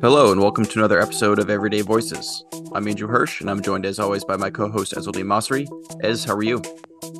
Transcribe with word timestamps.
Hello, 0.00 0.30
and 0.30 0.40
welcome 0.40 0.64
to 0.64 0.78
another 0.78 1.00
episode 1.00 1.38
of 1.38 1.50
Everyday 1.50 1.80
Voices. 1.80 2.44
I'm 2.72 2.86
Andrew 2.86 3.08
Hirsch, 3.08 3.40
and 3.40 3.50
I'm 3.50 3.60
joined 3.60 3.84
as 3.84 3.98
always 3.98 4.24
by 4.24 4.36
my 4.36 4.48
co 4.50 4.68
host 4.68 4.92
Ezzaldine 4.92 5.24
Masri. 5.24 5.66
Ez, 6.04 6.24
how 6.24 6.34
are 6.36 6.42
you? 6.42 6.62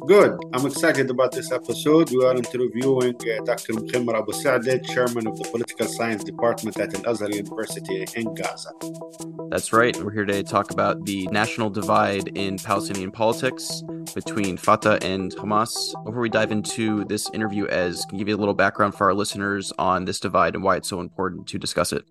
Good. 0.06 0.38
I'm 0.54 0.64
excited 0.66 1.10
about 1.10 1.32
this 1.32 1.50
episode. 1.50 2.10
We 2.10 2.24
are 2.24 2.36
interviewing 2.36 3.16
uh, 3.16 3.44
Dr. 3.44 3.72
Mkhimer 3.74 4.18
Abu 4.18 4.32
Saadeh, 4.32 4.84
chairman 4.94 5.26
of 5.26 5.36
the 5.38 5.48
Political 5.50 5.88
Science 5.88 6.22
Department 6.22 6.78
at 6.78 6.94
Al 6.94 7.14
Azhar 7.14 7.30
University 7.30 8.06
in 8.14 8.32
Gaza. 8.34 8.70
That's 9.50 9.72
right. 9.72 9.96
We're 9.96 10.12
here 10.12 10.24
today 10.24 10.42
to 10.42 10.48
talk 10.48 10.70
about 10.70 11.04
the 11.04 11.26
national 11.32 11.70
divide 11.70 12.28
in 12.36 12.58
Palestinian 12.58 13.10
politics 13.10 13.82
between 14.14 14.56
Fatah 14.56 14.98
and 15.02 15.34
Hamas. 15.36 15.92
Before 16.04 16.20
we 16.20 16.28
dive 16.28 16.52
into 16.52 17.04
this 17.04 17.28
interview, 17.32 17.66
Ez 17.68 18.04
can 18.06 18.18
give 18.18 18.28
you 18.28 18.36
a 18.36 18.38
little 18.38 18.54
background 18.54 18.94
for 18.94 19.04
our 19.04 19.14
listeners 19.14 19.72
on 19.78 20.04
this 20.04 20.20
divide 20.20 20.54
and 20.54 20.64
why 20.64 20.76
it's 20.76 20.88
so 20.88 21.00
important 21.00 21.46
to 21.48 21.58
discuss 21.58 21.92
it? 21.92 22.04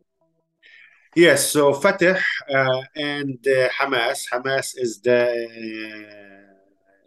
Yes, 1.15 1.49
so 1.49 1.73
Fatah 1.73 2.19
uh, 2.53 2.81
and 2.95 3.39
uh, 3.47 3.69
Hamas. 3.69 4.29
Hamas 4.31 4.73
is 4.77 5.01
the 5.01 5.27
uh, 5.27 6.53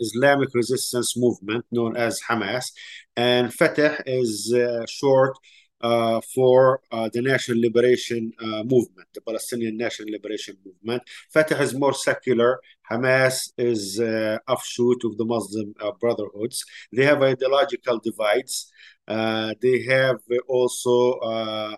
Islamic 0.00 0.52
resistance 0.54 1.16
movement 1.16 1.64
known 1.70 1.96
as 1.96 2.20
Hamas, 2.28 2.72
and 3.16 3.54
Fatah 3.54 4.02
is 4.04 4.52
uh, 4.52 4.84
short 4.88 5.36
uh, 5.82 6.20
for 6.34 6.80
uh, 6.90 7.08
the 7.12 7.20
National 7.20 7.60
Liberation 7.60 8.32
uh, 8.40 8.62
Movement, 8.62 9.08
the 9.14 9.20
Palestinian 9.20 9.76
National 9.76 10.10
Liberation 10.10 10.56
Movement. 10.64 11.02
Fatah 11.32 11.60
is 11.60 11.74
more 11.74 11.94
secular. 11.94 12.60
Hamas 12.92 13.52
is 13.56 14.00
uh, 14.00 14.38
offshoot 14.48 15.00
of 15.04 15.16
the 15.16 15.24
Muslim 15.24 15.74
uh, 15.80 15.92
Brotherhoods. 16.00 16.64
They 16.92 17.04
have 17.04 17.22
ideological 17.22 17.98
divides. 17.98 18.70
Uh, 19.08 19.54
they 19.60 19.82
have 19.84 20.18
also 20.48 21.76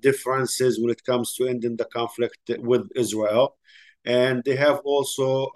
differences 0.00 0.80
when 0.80 0.90
it 0.90 1.02
comes 1.04 1.34
to 1.34 1.46
ending 1.46 1.76
the 1.76 1.86
conflict 1.86 2.50
with 2.70 2.84
Israel, 2.94 3.56
and 4.04 4.42
they 4.44 4.56
have 4.56 4.78
also 4.84 5.50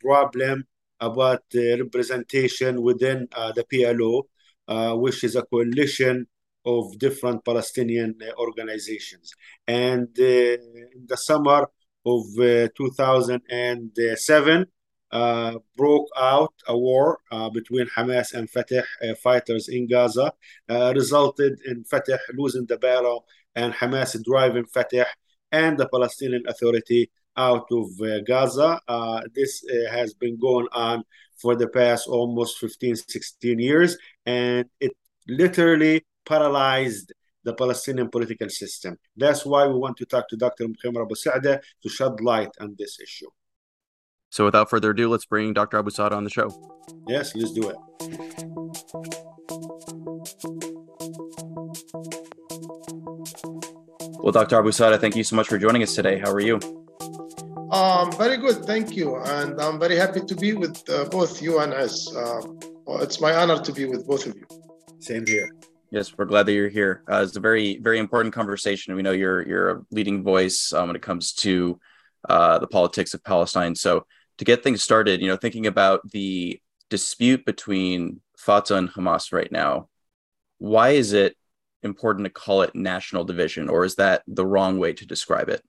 problem 0.00 0.64
about 0.98 1.40
the 1.50 1.80
representation 1.82 2.82
within 2.82 3.28
the 3.56 3.64
PLO. 3.70 4.24
Uh, 4.70 4.94
which 4.94 5.24
is 5.24 5.34
a 5.34 5.42
coalition 5.42 6.24
of 6.64 6.96
different 6.96 7.44
Palestinian 7.44 8.14
uh, 8.22 8.32
organizations. 8.38 9.32
And 9.66 10.06
uh, 10.16 10.22
in 10.22 11.06
the 11.06 11.16
summer 11.16 11.66
of 12.06 12.22
uh, 12.38 12.68
2007, 12.76 14.66
uh, 15.12 15.58
broke 15.76 16.06
out 16.16 16.54
a 16.68 16.78
war 16.78 17.18
uh, 17.32 17.50
between 17.50 17.86
Hamas 17.88 18.32
and 18.32 18.48
Fatah 18.48 18.84
uh, 19.02 19.14
fighters 19.16 19.68
in 19.68 19.88
Gaza, 19.88 20.32
resulted 20.68 21.58
in 21.66 21.84
Fatah 21.84 22.18
losing 22.34 22.66
the 22.66 22.78
battle 22.78 23.26
and 23.56 23.74
Hamas 23.74 24.16
driving 24.22 24.66
Fatah 24.66 25.06
and 25.52 25.76
the 25.76 25.88
Palestinian 25.88 26.44
Authority 26.46 27.10
out 27.36 27.66
of 27.72 27.88
Gaza. 28.24 28.80
this 29.34 29.64
has 29.90 30.14
been 30.14 30.38
going 30.38 30.68
on 30.72 31.02
for 31.40 31.56
the 31.56 31.68
past 31.68 32.06
almost 32.06 32.58
15, 32.58 32.96
16 32.96 33.58
years, 33.58 33.96
and 34.26 34.66
it 34.78 34.92
literally 35.26 36.04
paralyzed 36.26 37.12
the 37.44 37.54
Palestinian 37.54 38.08
political 38.08 38.48
system. 38.48 38.98
That's 39.16 39.44
why 39.44 39.66
we 39.66 39.74
want 39.74 39.96
to 39.98 40.06
talk 40.06 40.28
to 40.28 40.36
Dr. 40.36 40.66
Mkhimer 40.66 41.02
Abu 41.02 41.14
Saadeh 41.14 41.60
to 41.82 41.88
shed 41.88 42.20
light 42.20 42.50
on 42.60 42.74
this 42.78 43.00
issue. 43.00 43.28
So 44.30 44.44
without 44.44 44.70
further 44.70 44.90
ado, 44.90 45.08
let's 45.08 45.24
bring 45.24 45.52
Dr. 45.52 45.78
Abu 45.78 45.90
Saadeh 45.90 46.12
on 46.12 46.24
the 46.24 46.30
show. 46.30 46.48
Yes, 47.08 47.34
let's 47.34 47.52
do 47.52 47.70
it. 47.70 47.76
Well, 54.22 54.32
Dr. 54.32 54.58
Abu 54.58 54.70
Saadeh, 54.70 55.00
thank 55.00 55.16
you 55.16 55.24
so 55.24 55.34
much 55.34 55.48
for 55.48 55.58
joining 55.58 55.82
Ez 55.82 55.94
today. 55.94 56.18
How 56.18 56.30
are 56.30 56.40
you? 56.40 56.60
Um, 57.72 58.12
very 58.12 58.36
good, 58.36 58.64
thank 58.64 58.94
you. 58.94 59.16
And 59.16 59.60
I'm 59.60 59.80
very 59.80 59.96
happy 59.96 60.20
to 60.20 60.34
be 60.36 60.52
with 60.52 60.88
uh, 60.90 61.06
both 61.06 61.40
you 61.40 61.60
and 61.60 61.72
us. 61.72 62.14
Uh, 62.14 62.40
it's 63.00 63.20
my 63.20 63.34
honor 63.34 63.60
to 63.60 63.72
be 63.72 63.86
with 63.86 64.06
both 64.06 64.26
of 64.26 64.36
you. 64.36 64.46
Same 64.98 65.26
here. 65.26 65.48
Yes, 65.90 66.16
we're 66.16 66.24
glad 66.24 66.46
that 66.46 66.52
you're 66.52 66.68
here. 66.68 67.02
Uh, 67.10 67.22
it's 67.26 67.36
a 67.36 67.40
very, 67.40 67.78
very 67.78 67.98
important 67.98 68.32
conversation. 68.32 68.94
We 68.94 69.02
know 69.02 69.10
you're 69.10 69.46
you're 69.46 69.70
a 69.70 69.82
leading 69.90 70.22
voice 70.22 70.72
um, 70.72 70.86
when 70.86 70.96
it 70.96 71.02
comes 71.02 71.32
to 71.34 71.80
uh, 72.28 72.58
the 72.58 72.68
politics 72.68 73.12
of 73.12 73.24
Palestine. 73.24 73.74
So 73.74 74.06
to 74.38 74.44
get 74.44 74.62
things 74.62 74.82
started, 74.82 75.20
you 75.20 75.26
know, 75.26 75.36
thinking 75.36 75.66
about 75.66 76.08
the 76.10 76.60
dispute 76.90 77.44
between 77.44 78.20
Fatah 78.38 78.76
and 78.76 78.88
Hamas 78.88 79.32
right 79.32 79.50
now, 79.50 79.88
why 80.58 80.90
is 80.90 81.12
it 81.12 81.36
important 81.82 82.24
to 82.24 82.30
call 82.30 82.62
it 82.62 82.74
national 82.74 83.24
division, 83.24 83.68
or 83.68 83.84
is 83.84 83.96
that 83.96 84.22
the 84.28 84.46
wrong 84.46 84.78
way 84.78 84.92
to 84.92 85.04
describe 85.04 85.48
it? 85.48 85.62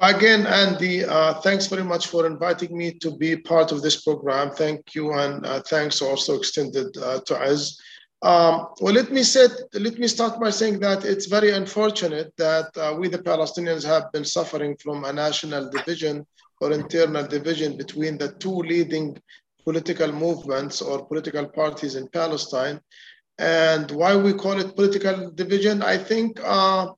Again, 0.00 0.46
Andy, 0.46 1.04
uh, 1.04 1.34
thanks 1.34 1.66
very 1.66 1.84
much 1.84 2.08
for 2.08 2.26
inviting 2.26 2.76
me 2.76 2.92
to 2.94 3.16
be 3.16 3.36
part 3.36 3.70
of 3.70 3.82
this 3.82 4.02
program. 4.02 4.50
Thank 4.50 4.94
you, 4.94 5.12
and 5.12 5.44
uh, 5.46 5.60
thanks 5.60 6.00
also 6.00 6.36
extended 6.36 6.96
uh, 6.96 7.20
to 7.26 7.40
Ez. 7.40 7.76
Um, 8.22 8.68
well, 8.80 8.94
let 8.94 9.12
me 9.12 9.22
set, 9.22 9.50
let 9.74 9.98
me 9.98 10.08
start 10.08 10.40
by 10.40 10.50
saying 10.50 10.80
that 10.80 11.04
it's 11.04 11.26
very 11.26 11.50
unfortunate 11.50 12.32
that 12.38 12.74
uh, 12.76 12.96
we, 12.98 13.08
the 13.08 13.18
Palestinians, 13.18 13.84
have 13.84 14.10
been 14.12 14.24
suffering 14.24 14.76
from 14.82 15.04
a 15.04 15.12
national 15.12 15.70
division 15.70 16.26
or 16.60 16.72
internal 16.72 17.26
division 17.26 17.76
between 17.76 18.16
the 18.16 18.32
two 18.32 18.56
leading 18.62 19.16
political 19.64 20.10
movements 20.12 20.80
or 20.80 21.06
political 21.06 21.46
parties 21.46 21.96
in 21.96 22.08
Palestine. 22.08 22.80
And 23.38 23.90
why 23.90 24.16
we 24.16 24.32
call 24.32 24.58
it 24.60 24.76
political 24.76 25.30
division, 25.32 25.82
I 25.82 25.98
think 25.98 26.40
uh, 26.42 26.92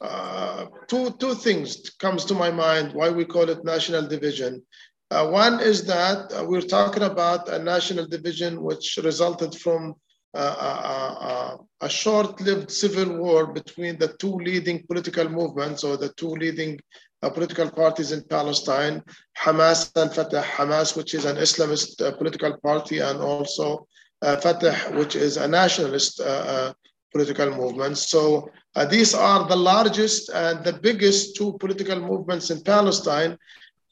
uh, 0.00 0.66
two, 0.88 1.10
two 1.18 1.34
things 1.34 1.90
comes 1.98 2.24
to 2.26 2.34
my 2.34 2.50
mind 2.50 2.92
why 2.92 3.08
we 3.08 3.24
call 3.24 3.48
it 3.48 3.64
national 3.64 4.06
division. 4.06 4.62
Uh, 5.10 5.28
one 5.28 5.60
is 5.60 5.84
that 5.86 6.32
uh, 6.32 6.44
we're 6.44 6.60
talking 6.60 7.02
about 7.02 7.48
a 7.48 7.58
national 7.58 8.06
division 8.06 8.62
which 8.62 8.98
resulted 9.02 9.54
from 9.54 9.94
a, 10.34 11.58
a 11.80 11.88
short-lived 11.88 12.70
civil 12.70 13.18
war 13.18 13.52
between 13.52 13.98
the 13.98 14.08
two 14.18 14.34
leading 14.36 14.86
political 14.86 15.28
movements 15.28 15.84
or 15.84 15.96
the 15.96 16.12
two 16.14 16.30
leading 16.30 16.80
uh, 17.22 17.30
political 17.30 17.70
parties 17.70 18.12
in 18.12 18.22
Palestine, 18.24 19.02
Hamas 19.38 19.90
and 19.96 20.12
Fatah. 20.12 20.42
Hamas, 20.42 20.96
which 20.96 21.14
is 21.14 21.24
an 21.24 21.36
Islamist 21.36 22.00
uh, 22.00 22.12
political 22.16 22.56
party, 22.58 22.98
and 22.98 23.20
also 23.20 23.86
uh, 24.22 24.36
Fatah, 24.36 24.74
which 24.94 25.16
is 25.16 25.36
a 25.36 25.46
nationalist 25.46 26.20
uh, 26.20 26.24
uh, 26.24 26.72
political 27.12 27.50
movement. 27.50 27.98
So 27.98 28.50
uh, 28.74 28.86
these 28.86 29.14
are 29.14 29.46
the 29.46 29.56
largest 29.56 30.30
and 30.30 30.64
the 30.64 30.72
biggest 30.72 31.36
two 31.36 31.56
political 31.58 32.00
movements 32.00 32.50
in 32.50 32.62
Palestine. 32.62 33.36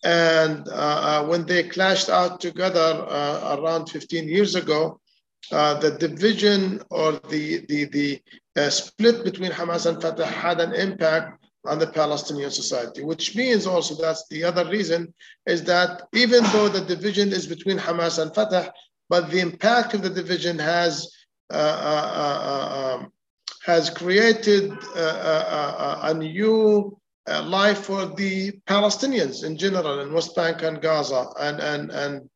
And 0.03 0.67
when 1.29 1.45
they 1.45 1.65
clashed 1.65 2.09
out 2.09 2.41
together 2.41 3.06
around 3.55 3.91
15 3.91 4.29
years 4.29 4.55
ago, 4.55 5.00
uh, 5.53 5.75
the 5.81 5.91
division 5.93 6.83
or 6.91 7.12
the, 7.28 7.65
the, 7.69 7.84
the 7.87 8.23
uh, 8.56 8.71
split 8.71 9.25
between 9.25 9.51
Hamas 9.51 9.87
and 9.87 10.01
Fatah 10.01 10.27
had 10.27 10.61
an 10.61 10.75
impact 10.75 11.45
on 11.67 11.78
the 11.78 11.87
Palestinian 11.87 12.51
society, 12.51 13.03
which 13.03 13.37
means 13.37 13.67
also 13.67 13.95
that's 13.95 14.27
the 14.29 14.45
other 14.45 14.65
reason 14.71 15.12
is 15.47 15.62
that 15.65 16.03
even 16.15 16.43
though 16.53 16.69
the 16.69 16.81
division 16.81 17.29
is 17.33 17.47
between 17.47 17.79
Hamas 17.79 18.21
and 18.21 18.34
Fatah, 18.34 18.73
but 19.09 19.31
the 19.31 19.41
impact 19.41 19.93
of 19.93 20.03
the 20.03 20.11
division 20.11 20.59
has 20.59 21.12
uh, 21.53 21.56
uh, 21.56 22.12
uh 22.15 22.97
um, 23.00 23.12
has 23.67 23.91
created 23.91 24.73
a 24.95 26.15
new 26.15 26.97
life 27.45 27.81
for 27.81 28.06
the 28.06 28.53
Palestinians 28.67 29.45
in 29.45 29.59
general 29.59 30.00
in 30.00 30.15
West 30.15 30.34
Bank 30.34 30.62
and 30.62 30.81
Gaza 30.81 31.27
and 31.39 31.61
and 31.61 31.91
and 31.91 32.31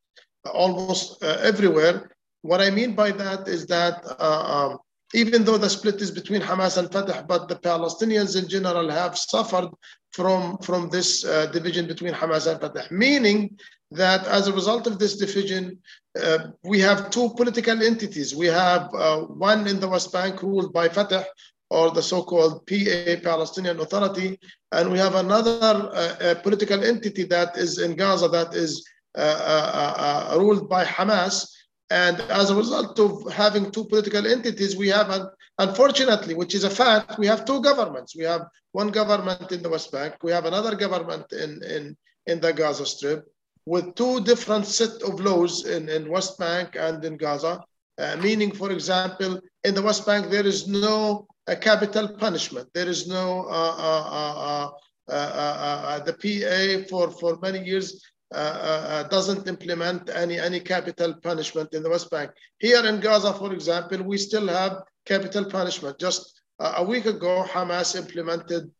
almost 0.53 1.23
everywhere 1.23 2.11
what 2.45 2.61
I 2.61 2.69
mean 2.69 2.93
by 2.93 3.11
that 3.11 3.47
is 3.47 3.65
that 3.67 3.95
uh, 4.19 4.45
um, 4.55 4.77
even 5.13 5.43
though 5.45 5.57
the 5.57 5.69
split 5.69 6.01
is 6.01 6.11
between 6.11 6.41
Hamas 6.41 6.77
and 6.77 6.91
Fatah, 6.91 7.25
but 7.27 7.47
the 7.47 7.55
Palestinians 7.55 8.39
in 8.39 8.47
general 8.47 8.89
have 8.89 9.17
suffered 9.17 9.69
from, 10.13 10.57
from 10.59 10.89
this 10.89 11.25
uh, 11.25 11.47
division 11.47 11.87
between 11.87 12.13
Hamas 12.13 12.45
and 12.51 12.59
Fatah, 12.59 12.85
meaning 12.91 13.57
that 13.91 14.27
as 14.27 14.47
a 14.47 14.53
result 14.53 14.85
of 14.87 14.99
this 14.99 15.17
division, 15.17 15.79
uh, 16.21 16.39
we 16.63 16.79
have 16.79 17.09
two 17.09 17.29
political 17.35 17.81
entities. 17.81 18.35
We 18.35 18.47
have 18.47 18.93
uh, 18.93 19.21
one 19.21 19.67
in 19.67 19.79
the 19.79 19.87
West 19.87 20.11
Bank 20.11 20.43
ruled 20.43 20.71
by 20.73 20.89
Fatah, 20.89 21.25
or 21.69 21.91
the 21.91 22.03
so-called 22.03 22.67
PA, 22.67 23.15
Palestinian 23.23 23.79
Authority, 23.79 24.39
and 24.71 24.91
we 24.91 24.99
have 24.99 25.15
another 25.15 25.89
uh, 25.93 26.35
political 26.43 26.83
entity 26.83 27.23
that 27.23 27.57
is 27.57 27.79
in 27.79 27.95
Gaza 27.95 28.27
that 28.29 28.53
is 28.53 28.85
uh, 29.15 30.35
ruled 30.37 30.69
by 30.69 30.85
Hamas, 30.85 31.47
and 31.89 32.19
as 32.21 32.49
a 32.49 32.55
result 32.55 32.99
of 32.99 33.31
having 33.31 33.71
two 33.71 33.85
political 33.85 34.25
entities, 34.25 34.75
we 34.75 34.87
have, 34.89 35.29
unfortunately, 35.59 36.33
which 36.33 36.55
is 36.55 36.63
a 36.63 36.69
fact, 36.69 37.19
we 37.19 37.27
have 37.27 37.45
two 37.45 37.61
governments. 37.61 38.15
We 38.15 38.23
have 38.23 38.47
one 38.71 38.89
government 38.89 39.51
in 39.51 39.61
the 39.61 39.69
West 39.69 39.91
Bank, 39.91 40.15
we 40.23 40.31
have 40.31 40.45
another 40.45 40.75
government 40.75 41.31
in, 41.31 41.63
in, 41.63 41.95
in 42.25 42.39
the 42.41 42.51
Gaza 42.53 42.85
Strip 42.85 43.25
with 43.65 43.95
two 43.95 44.21
different 44.21 44.65
set 44.65 45.01
of 45.03 45.19
laws 45.19 45.65
in, 45.65 45.89
in 45.89 46.09
West 46.09 46.37
Bank 46.37 46.75
and 46.77 47.03
in 47.03 47.17
Gaza. 47.17 47.63
Uh, 47.97 48.17
meaning, 48.17 48.51
for 48.51 48.71
example, 48.71 49.39
in 49.63 49.73
the 49.73 49.81
West 49.81 50.05
Bank, 50.05 50.29
there 50.29 50.45
is 50.45 50.67
no 50.67 51.25
a 51.47 51.55
capital 51.55 52.09
punishment. 52.17 52.67
There 52.73 52.89
is 52.89 53.07
no 53.07 53.45
uh, 53.47 54.69
uh, 55.07 55.11
uh, 55.11 55.99
the 55.99 56.13
PA 56.13 56.87
for 56.89 57.11
for 57.11 57.37
many 57.41 57.63
years 57.63 58.01
doesn't 58.31 59.47
implement 59.47 60.09
any 60.09 60.39
any 60.39 60.59
capital 60.59 61.13
punishment 61.21 61.73
in 61.73 61.83
the 61.83 61.89
West 61.89 62.09
Bank. 62.09 62.31
Here 62.59 62.85
in 62.85 62.99
Gaza, 62.99 63.33
for 63.33 63.53
example, 63.53 64.03
we 64.03 64.17
still 64.17 64.47
have 64.47 64.83
capital 65.05 65.45
punishment. 65.45 65.99
Just 65.99 66.41
a 66.59 66.83
week 66.83 67.05
ago, 67.05 67.45
Hamas 67.47 67.95
implemented 67.95 68.71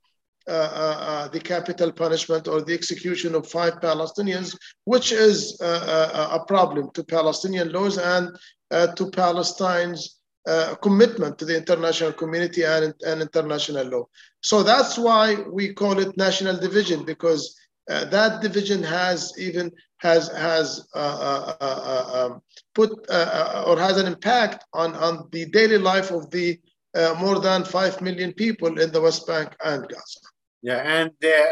uh, 0.48 0.52
uh, 0.52 1.28
the 1.30 1.40
capital 1.40 1.92
punishment 1.92 2.48
or 2.48 2.62
the 2.62 2.74
execution 2.74 3.34
of 3.34 3.50
five 3.50 3.74
Palestinians, 3.82 4.56
which 4.84 5.12
is 5.12 5.60
uh, 5.60 6.30
a 6.40 6.46
problem 6.46 6.92
to 6.94 7.04
Palestinian 7.04 7.72
laws 7.72 7.98
and 7.98 8.30
to 8.96 9.10
Palestine's 9.10 10.20
uh, 10.48 10.76
commitment 10.84 11.40
to 11.40 11.46
the 11.46 11.58
international 11.58 12.14
community 12.14 12.62
and, 12.64 12.94
and 13.08 13.24
international 13.24 13.88
law. 13.88 14.06
So 14.42 14.62
that's 14.62 15.00
why 15.00 15.38
we 15.52 15.74
call 15.74 15.98
it 15.98 16.16
national 16.16 16.58
division 16.58 17.04
because 17.04 17.60
uh, 17.90 18.06
that 18.06 18.42
division 18.42 18.82
has 18.82 19.34
even 19.38 19.72
has 19.98 20.28
has 20.30 20.88
uh, 20.96 20.98
uh, 20.98 21.56
uh 21.62 22.26
um, 22.26 22.42
put 22.74 22.90
or 23.70 23.78
has 23.80 23.98
an 23.98 24.08
impact 24.08 24.66
on 24.74 24.96
on 24.96 25.28
the 25.32 25.46
daily 25.48 25.78
life 25.78 26.12
of 26.12 26.30
the 26.32 26.60
more 27.20 27.40
than 27.40 27.64
five 27.64 28.02
million 28.02 28.34
people 28.34 28.80
in 28.80 28.92
the 28.92 29.02
West 29.02 29.28
Bank 29.28 29.50
and 29.64 29.88
Gaza. 29.88 30.20
Yeah, 30.62 30.78
and 30.78 31.12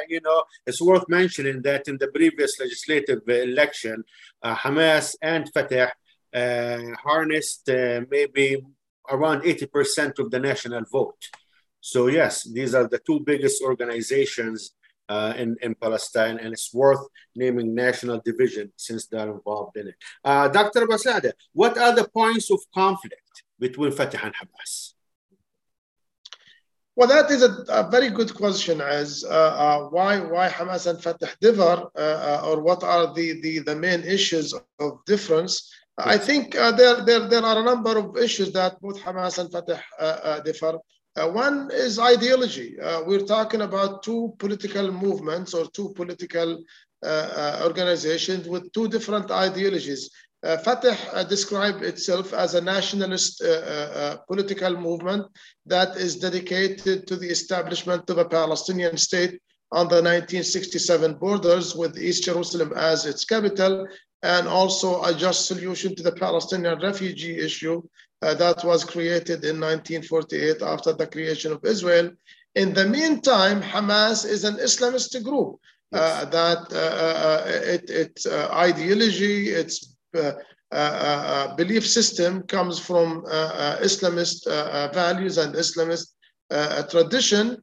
you 0.10 0.22
know 0.22 0.44
it's 0.66 0.82
worth 0.82 1.08
mentioning 1.08 1.62
that 1.64 1.88
in 1.88 1.98
the 2.00 2.08
previous 2.08 2.60
legislative 2.60 3.22
election, 3.28 4.04
Hamas 4.44 5.16
and 5.22 5.50
Fatah 5.54 5.92
harnessed 6.34 7.70
maybe 8.10 8.64
around 9.12 9.42
80% 9.42 10.18
of 10.20 10.32
the 10.32 10.40
national 10.40 10.84
vote. 10.92 11.22
So 11.82 12.08
yes, 12.08 12.44
these 12.44 12.74
are 12.74 12.88
the 12.88 13.00
two 13.00 13.20
biggest 13.20 13.62
organizations 13.62 14.72
uh, 15.10 15.34
in, 15.38 15.58
in 15.62 15.76
Palestine, 15.76 16.40
and 16.40 16.54
it's 16.54 16.74
worth 16.74 17.06
naming 17.36 17.76
national 17.76 18.22
division 18.24 18.72
since 18.78 19.08
they're 19.08 19.32
involved 19.32 19.78
in 19.78 19.88
it. 19.90 19.96
Uh, 20.24 20.48
Dr. 20.48 20.86
Basada, 20.86 21.32
what 21.54 21.78
are 21.78 21.94
the 21.96 22.08
points 22.08 22.52
of 22.52 22.60
conflict 22.74 23.44
between 23.60 23.92
Fatah 23.92 24.20
and 24.24 24.34
Hamas? 24.34 24.94
Well, 26.96 27.08
that 27.08 27.32
is 27.32 27.42
a, 27.42 27.66
a 27.70 27.90
very 27.90 28.10
good 28.10 28.36
question. 28.36 28.80
As 28.80 29.24
uh, 29.24 29.34
uh 29.34 29.80
why 29.90 30.20
why 30.20 30.48
Hamas 30.48 30.86
and 30.86 31.02
Fatah 31.02 31.32
differ, 31.42 31.90
uh, 31.98 32.00
uh, 32.00 32.42
or 32.48 32.62
what 32.62 32.84
are 32.84 33.14
the, 33.16 33.42
the 33.42 33.60
the 33.60 33.76
main 33.76 34.02
issues 34.04 34.54
of 34.80 35.04
difference? 35.06 35.74
I 35.98 36.18
think 36.18 36.54
there, 36.54 37.06
there, 37.06 37.28
there 37.28 37.44
are 37.44 37.60
a 37.60 37.64
number 37.64 37.98
of 37.98 38.18
issues 38.18 38.52
that 38.54 38.82
both 38.82 39.00
Hamas 39.00 39.38
and 39.38 39.52
Fatah 39.52 40.42
differ. 40.44 40.80
Uh, 41.16 41.28
one 41.28 41.70
is 41.72 42.00
ideology. 42.00 42.80
Uh, 42.80 43.04
we're 43.06 43.26
talking 43.26 43.62
about 43.62 44.02
two 44.02 44.34
political 44.40 44.92
movements 44.92 45.54
or 45.54 45.66
two 45.68 45.94
political 45.96 46.64
uh, 47.04 47.62
organizations 47.64 48.48
with 48.48 48.72
two 48.72 48.88
different 48.88 49.30
ideologies. 49.30 50.10
Fatah 50.66 51.26
described 51.30 51.84
itself 51.84 52.34
as 52.34 52.54
a 52.54 52.60
nationalist 52.60 53.42
political 54.28 54.76
movement 54.76 55.26
that 55.66 55.96
is 55.96 56.18
dedicated 56.18 57.08
to 57.08 57.16
the 57.16 57.30
establishment 57.30 58.10
of 58.10 58.18
a 58.18 58.26
Palestinian 58.26 58.98
state 58.98 59.40
on 59.72 59.88
the 59.88 60.02
1967 60.04 61.14
borders 61.14 61.76
with 61.76 61.98
East 61.98 62.26
Jerusalem 62.26 62.74
as 62.76 63.06
its 63.06 63.24
capital 63.24 63.88
and 64.24 64.48
also 64.48 65.04
a 65.04 65.14
just 65.14 65.46
solution 65.46 65.94
to 65.96 66.02
the 66.02 66.14
Palestinian 66.14 66.80
refugee 66.80 67.38
issue 67.38 67.84
uh, 68.22 68.34
that 68.34 68.64
was 68.64 68.86
created 68.86 69.44
in 69.44 69.60
1948 69.60 70.62
after 70.62 70.94
the 70.94 71.06
creation 71.06 71.52
of 71.52 71.64
Israel. 71.66 72.10
In 72.56 72.74
the 72.74 72.86
meantime, 72.86 73.62
Hamas 73.62 74.26
is 74.26 74.46
an 74.46 74.56
Islamist 74.56 75.22
group 75.24 75.60
uh, 75.92 76.26
that 76.26 76.62
uh, 76.72 76.78
uh 76.78 77.44
it, 77.48 77.90
its 77.90 78.26
uh, 78.26 78.50
ideology, 78.52 79.50
its 79.50 79.96
uh, 80.16 81.56
belief 81.56 81.86
system 81.86 82.44
comes 82.44 82.80
from 82.80 83.24
Islamist 83.90 84.46
values 84.94 85.38
and 85.38 85.54
Islamist 85.54 86.08
tradition. 86.90 87.62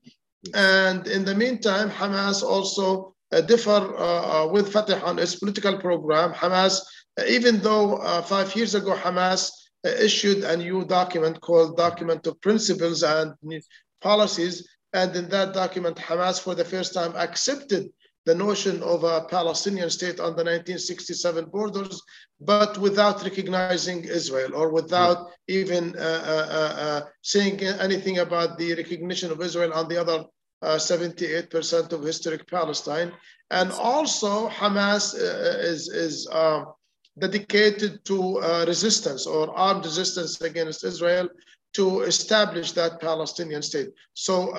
And 0.55 1.07
in 1.07 1.25
the 1.25 1.35
meantime, 1.35 1.91
Hamas 1.91 2.43
also 2.43 3.15
differ 3.47 3.95
uh, 3.97 4.45
uh, 4.45 4.47
with 4.49 4.73
Fatah 4.73 5.03
on 5.05 5.19
its 5.19 5.37
political 5.37 5.79
program. 5.79 6.33
Hamas, 6.33 6.81
even 7.29 7.61
though 7.61 7.99
five 8.27 8.55
years 8.57 8.75
ago 8.75 8.95
Hamas 8.95 9.51
issued 9.85 10.45
a 10.45 10.57
new 10.57 10.85
document 10.85 11.41
called 11.41 11.77
Document 11.77 12.27
of 12.27 12.41
Principles 12.41 13.03
and 13.03 13.35
Policies, 14.01 14.69
and 14.93 15.15
in 15.15 15.29
that 15.29 15.55
document, 15.55 15.97
Hamas 15.97 16.41
for 16.41 16.55
the 16.55 16.65
first 16.65 16.95
time 16.95 17.15
accepted 17.17 17.91
the 18.27 18.35
notion 18.35 18.83
of 18.83 19.05
a 19.05 19.23
Palestinian 19.23 19.89
state 19.89 20.21
on 20.21 20.37
the 20.37 20.45
1967 20.45 21.47
borders, 21.47 22.03
but 22.41 22.77
without 22.79 23.23
recognizing 23.23 24.05
Israel 24.05 24.55
or 24.55 24.71
without 24.71 25.31
even 25.49 25.97
uh, 25.97 26.01
uh, 26.01 26.81
uh, 26.87 27.01
saying 27.23 27.61
anything 27.63 28.19
about 28.19 28.59
the 28.59 28.75
recognition 28.75 29.31
of 29.31 29.41
Israel 29.41 29.73
on 29.73 29.89
the 29.89 29.99
other 29.99 30.25
78% 30.63 31.93
uh, 31.93 31.97
of 31.97 32.03
historic 32.03 32.49
Palestine. 32.49 33.13
And 33.51 33.73
also 33.73 34.49
Hamas 34.49 35.15
uh, 35.15 35.59
is, 35.61 35.89
is 35.89 36.29
uh, 36.31 36.65
dedicated 37.19 38.05
to 38.05 38.39
resistance 38.67 39.27
or 39.27 39.57
armed 39.57 39.85
resistance 39.85 40.41
against 40.41 40.85
Israel 40.85 41.29
to 41.73 42.01
establish 42.01 42.73
that 42.73 43.01
Palestinian 43.01 43.63
state. 43.63 43.91
So 44.15 44.53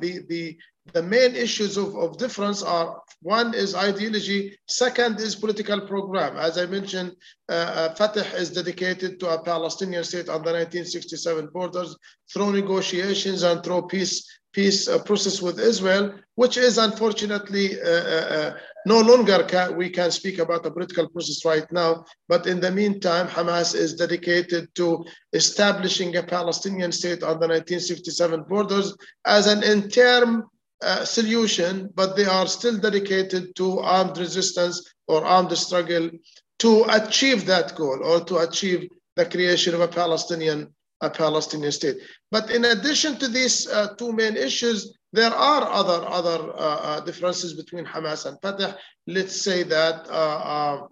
the, 0.00 0.24
the, 0.28 0.56
the 0.92 1.02
main 1.02 1.36
issues 1.36 1.76
of, 1.76 1.96
of 1.96 2.18
difference 2.18 2.62
are 2.62 3.00
one 3.22 3.54
is 3.54 3.74
ideology, 3.74 4.58
second 4.66 5.20
is 5.20 5.36
political 5.36 5.80
program. 5.82 6.36
As 6.36 6.56
I 6.56 6.66
mentioned, 6.66 7.14
uh, 7.48 7.52
uh, 7.52 7.94
Fatah 7.94 8.24
is 8.36 8.50
dedicated 8.50 9.20
to 9.20 9.28
a 9.28 9.42
Palestinian 9.42 10.04
state 10.04 10.28
on 10.28 10.42
the 10.42 10.52
1967 10.52 11.50
borders 11.52 11.96
through 12.32 12.52
negotiations 12.52 13.42
and 13.42 13.62
through 13.62 13.88
peace 13.88 14.26
peace 14.52 14.88
uh, 14.88 14.98
process 15.02 15.40
with 15.40 15.58
Israel, 15.60 16.14
which 16.34 16.56
is 16.56 16.78
unfortunately 16.78 17.80
uh, 17.80 17.88
uh, 17.88 18.56
no 18.86 19.00
longer 19.00 19.46
we 19.76 19.90
can 19.90 20.10
speak 20.10 20.38
about 20.38 20.66
a 20.66 20.70
political 20.70 21.08
process 21.08 21.44
right 21.44 21.70
now. 21.72 22.04
But 22.28 22.46
in 22.46 22.60
the 22.60 22.70
meantime, 22.70 23.28
Hamas 23.28 23.74
is 23.74 23.94
dedicated 23.94 24.74
to 24.76 25.04
establishing 25.32 26.16
a 26.16 26.22
Palestinian 26.22 26.92
state 26.92 27.22
on 27.22 27.38
the 27.40 27.48
1967 27.48 28.44
borders 28.48 28.96
as 29.26 29.46
an 29.46 29.62
interim 29.62 30.44
uh, 30.82 31.04
solution, 31.04 31.90
but 31.94 32.16
they 32.16 32.24
are 32.24 32.46
still 32.46 32.78
dedicated 32.78 33.54
to 33.56 33.80
armed 33.80 34.16
resistance 34.18 34.94
or 35.08 35.24
armed 35.24 35.56
struggle 35.56 36.10
to 36.58 36.84
achieve 36.88 37.46
that 37.46 37.74
goal 37.74 38.00
or 38.02 38.20
to 38.24 38.38
achieve 38.38 38.88
the 39.16 39.26
creation 39.26 39.74
of 39.74 39.80
a 39.80 39.88
Palestinian 39.88 40.72
a 41.00 41.10
Palestinian 41.10 41.72
state. 41.72 41.96
But 42.30 42.50
in 42.50 42.64
addition 42.64 43.18
to 43.18 43.28
these 43.28 43.68
uh, 43.68 43.94
two 43.96 44.12
main 44.12 44.36
issues, 44.36 44.96
there 45.12 45.32
are 45.32 45.62
other 45.64 46.06
other 46.06 46.52
uh, 46.54 46.80
uh 46.88 47.00
differences 47.00 47.54
between 47.54 47.84
Hamas 47.84 48.26
and 48.26 48.40
Fatah. 48.40 48.76
Let's 49.06 49.42
say 49.42 49.62
that 49.64 50.06
uh, 50.08 50.40
uh, 50.54 50.86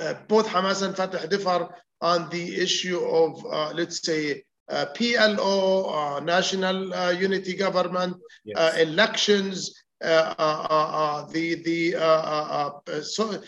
uh, 0.00 0.14
both 0.28 0.46
Hamas 0.46 0.82
and 0.82 0.96
Fatah 0.96 1.26
differ 1.28 1.68
on 2.00 2.28
the 2.30 2.60
issue 2.60 2.98
of, 2.98 3.42
let's 3.74 4.04
say, 4.04 4.42
PLO, 4.68 6.20
national 6.24 7.12
unity 7.14 7.54
government, 7.54 8.16
yes. 8.44 8.76
elections, 8.78 9.72
the 10.00 11.62
the 11.64 13.04
so, 13.04 13.40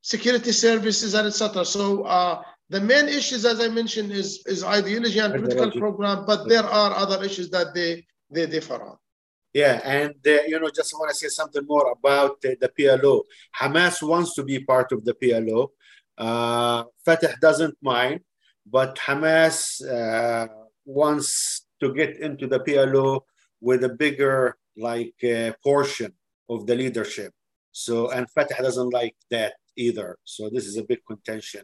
security 0.00 0.52
services 0.52 1.12
and 1.12 1.26
etc. 1.26 1.66
So 1.66 2.06
the 2.70 2.80
main 2.80 3.08
issues, 3.08 3.44
as 3.44 3.60
I 3.60 3.68
mentioned, 3.68 4.12
is, 4.12 4.42
is 4.46 4.62
ideology 4.62 5.18
and 5.18 5.32
political 5.34 5.70
program, 5.70 6.26
but 6.26 6.48
there 6.48 6.64
are 6.64 6.92
other 6.92 7.24
issues 7.24 7.48
that 7.50 7.74
they, 7.74 8.04
they 8.30 8.46
differ 8.46 8.82
on. 8.82 8.96
Yeah, 9.54 9.80
and 9.82 10.14
uh, 10.26 10.42
you 10.46 10.60
know, 10.60 10.68
just 10.68 10.92
want 10.92 11.10
to 11.10 11.16
say 11.16 11.28
something 11.28 11.64
more 11.66 11.90
about 11.90 12.32
uh, 12.44 12.50
the 12.60 12.70
PLO. 12.78 13.22
Hamas 13.58 14.06
wants 14.06 14.34
to 14.34 14.44
be 14.44 14.58
part 14.60 14.92
of 14.92 15.04
the 15.06 15.14
PLO. 15.14 15.68
Uh, 16.18 16.84
Fatah 17.04 17.34
doesn't 17.40 17.76
mind, 17.80 18.20
but 18.66 18.96
Hamas 18.96 19.80
uh, 19.88 20.48
wants 20.84 21.66
to 21.80 21.94
get 21.94 22.18
into 22.20 22.46
the 22.46 22.60
PLO 22.60 23.22
with 23.62 23.84
a 23.84 23.88
bigger 23.88 24.58
like 24.76 25.14
uh, 25.24 25.52
portion 25.64 26.12
of 26.50 26.66
the 26.66 26.74
leadership. 26.74 27.32
So, 27.72 28.10
and 28.10 28.30
Fatah 28.30 28.62
doesn't 28.62 28.90
like 28.90 29.16
that 29.30 29.54
either. 29.76 30.18
So 30.24 30.50
this 30.50 30.66
is 30.66 30.76
a 30.76 30.84
big 30.84 31.00
contention 31.06 31.62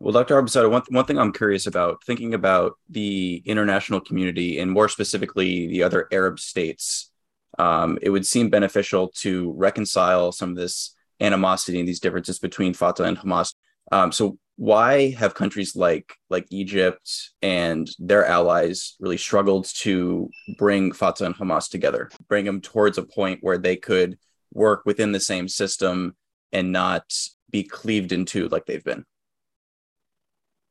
well, 0.00 0.12
Dr. 0.12 0.38
Abu 0.38 0.46
Saadeh, 0.46 0.70
one, 0.70 0.82
one 0.90 1.04
thing 1.04 1.18
I'm 1.18 1.32
curious 1.32 1.66
about, 1.66 2.04
thinking 2.04 2.32
about 2.32 2.74
the 2.88 3.42
international 3.44 4.00
community 4.00 4.60
and 4.60 4.70
more 4.70 4.88
specifically 4.88 5.66
the 5.66 5.82
other 5.82 6.06
Arab 6.12 6.38
states, 6.38 7.10
um, 7.58 7.98
it 8.00 8.10
would 8.10 8.24
seem 8.24 8.48
beneficial 8.48 9.08
to 9.16 9.52
reconcile 9.56 10.30
some 10.30 10.50
of 10.50 10.56
this 10.56 10.94
animosity 11.20 11.80
and 11.80 11.88
these 11.88 11.98
differences 11.98 12.38
between 12.38 12.74
Fatah 12.74 13.04
and 13.04 13.18
Hamas. 13.18 13.54
Um, 13.90 14.12
so, 14.12 14.38
why 14.54 15.10
have 15.10 15.34
countries 15.34 15.76
like 15.76 16.12
like 16.30 16.46
Egypt 16.50 17.30
and 17.42 17.88
their 18.00 18.26
allies 18.26 18.96
really 18.98 19.16
struggled 19.16 19.66
to 19.66 20.28
bring 20.58 20.92
Fatah 20.92 21.26
and 21.26 21.34
Hamas 21.34 21.70
together, 21.70 22.10
bring 22.28 22.44
them 22.44 22.60
towards 22.60 22.98
a 22.98 23.04
point 23.04 23.38
where 23.40 23.58
they 23.58 23.76
could 23.76 24.18
work 24.52 24.82
within 24.84 25.12
the 25.12 25.20
same 25.20 25.48
system 25.48 26.16
and 26.52 26.72
not 26.72 27.04
be 27.50 27.62
cleaved 27.62 28.12
into 28.12 28.48
like 28.48 28.66
they've 28.66 28.84
been? 28.84 29.04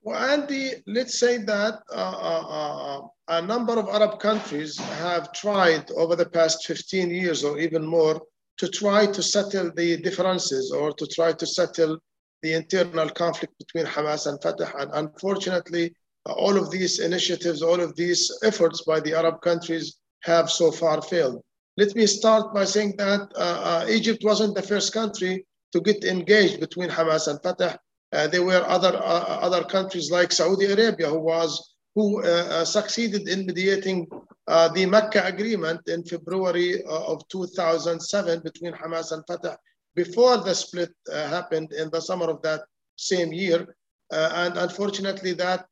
Well, 0.07 0.23
Andy, 0.23 0.71
let's 0.87 1.19
say 1.19 1.35
that 1.39 1.81
uh, 1.91 2.17
uh, 2.31 2.45
uh, 2.59 3.01
a 3.27 3.41
number 3.41 3.77
of 3.77 3.89
Arab 3.89 4.21
countries 4.21 4.77
have 4.77 5.33
tried 5.33 5.91
over 5.91 6.15
the 6.15 6.29
past 6.29 6.65
15 6.65 7.11
years 7.11 7.43
or 7.43 7.59
even 7.59 7.85
more 7.85 8.21
to 8.59 8.69
try 8.69 9.05
to 9.07 9.21
settle 9.21 9.69
the 9.75 9.97
differences 9.97 10.71
or 10.71 10.93
to 10.93 11.05
try 11.07 11.33
to 11.33 11.45
settle 11.45 11.97
the 12.41 12.53
internal 12.53 13.09
conflict 13.09 13.53
between 13.57 13.85
Hamas 13.85 14.27
and 14.27 14.41
Fatah. 14.41 14.71
And 14.77 14.91
unfortunately, 14.93 15.93
all 16.25 16.55
of 16.55 16.71
these 16.71 16.99
initiatives, 16.99 17.61
all 17.61 17.81
of 17.81 17.93
these 17.97 18.31
efforts 18.45 18.83
by 18.83 19.01
the 19.01 19.13
Arab 19.13 19.41
countries 19.41 19.97
have 20.21 20.49
so 20.49 20.71
far 20.71 21.01
failed. 21.01 21.43
Let 21.75 21.97
me 21.97 22.07
start 22.07 22.53
by 22.53 22.63
saying 22.63 22.95
that 22.95 23.29
uh, 23.35 23.39
uh, 23.39 23.85
Egypt 23.89 24.23
wasn't 24.23 24.55
the 24.55 24.63
first 24.63 24.93
country 24.93 25.45
to 25.73 25.81
get 25.81 26.05
engaged 26.05 26.61
between 26.61 26.89
Hamas 26.89 27.27
and 27.27 27.43
Fatah. 27.43 27.77
Uh, 28.13 28.27
there 28.27 28.43
were 28.43 28.63
other 28.67 28.95
uh, 28.95 29.39
other 29.47 29.63
countries 29.63 30.09
like 30.11 30.31
Saudi 30.31 30.65
Arabia 30.65 31.09
who 31.09 31.19
was 31.19 31.75
who 31.95 32.23
uh, 32.23 32.27
uh, 32.27 32.65
succeeded 32.65 33.27
in 33.27 33.45
mediating 33.45 34.07
the 34.47 34.85
Mecca 34.85 35.25
agreement 35.25 35.81
in 35.87 36.03
February 36.03 36.83
of 36.83 37.27
2007 37.27 38.39
between 38.41 38.71
Hamas 38.71 39.11
and 39.11 39.23
Fatah 39.27 39.57
before 39.95 40.37
the 40.37 40.53
split 40.53 40.93
happened 41.11 41.73
in 41.73 41.89
the 41.89 41.99
summer 41.99 42.29
of 42.29 42.41
that 42.43 42.61
same 42.95 43.33
year. 43.33 43.75
and 44.11 44.57
unfortunately, 44.57 45.33
that 45.33 45.65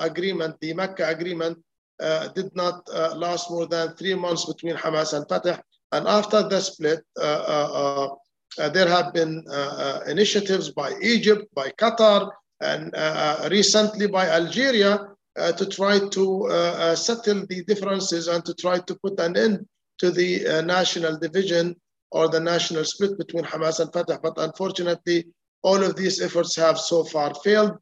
agreement, 0.00 0.54
the 0.60 0.72
Mecca 0.72 1.06
agreement, 1.08 1.58
uh, 1.98 2.28
did 2.28 2.54
not 2.54 2.86
uh, 2.92 3.14
last 3.16 3.50
more 3.50 3.66
than 3.66 3.94
three 3.96 4.14
months 4.14 4.44
between 4.44 4.76
Hamas 4.76 5.14
and 5.14 5.26
Fatah. 5.28 5.62
And 5.92 6.06
after 6.06 6.46
the 6.46 6.60
split, 6.60 7.02
uh, 7.18 7.22
uh, 7.22 8.08
there 8.56 8.88
have 8.88 9.12
been 9.12 9.44
uh, 9.48 9.52
uh, 9.52 10.00
initiatives 10.08 10.70
by 10.70 10.92
Egypt, 11.02 11.46
by 11.54 11.70
Qatar, 11.70 12.30
and 12.60 12.92
recently 13.50 14.06
by 14.06 14.28
Algeria 14.28 15.08
to 15.58 15.66
try 15.66 15.98
to 15.98 16.94
settle 16.96 17.46
the 17.46 17.62
differences 17.66 18.28
and 18.28 18.44
to 18.44 18.54
try 18.54 18.78
to 18.78 18.94
put 18.96 19.20
an 19.20 19.36
end 19.36 19.66
to 19.98 20.10
the 20.10 20.62
national 20.64 21.18
division 21.18 21.76
or 22.10 22.28
the 22.28 22.40
national 22.40 22.84
split 22.84 23.18
between 23.18 23.44
Hamas 23.44 23.80
and 23.80 23.92
Fatah. 23.92 24.20
But 24.22 24.34
unfortunately, 24.38 25.26
all 25.62 25.82
of 25.82 25.96
these 25.96 26.22
efforts 26.22 26.56
have 26.56 26.78
so 26.78 27.04
far 27.04 27.34
failed 27.34 27.72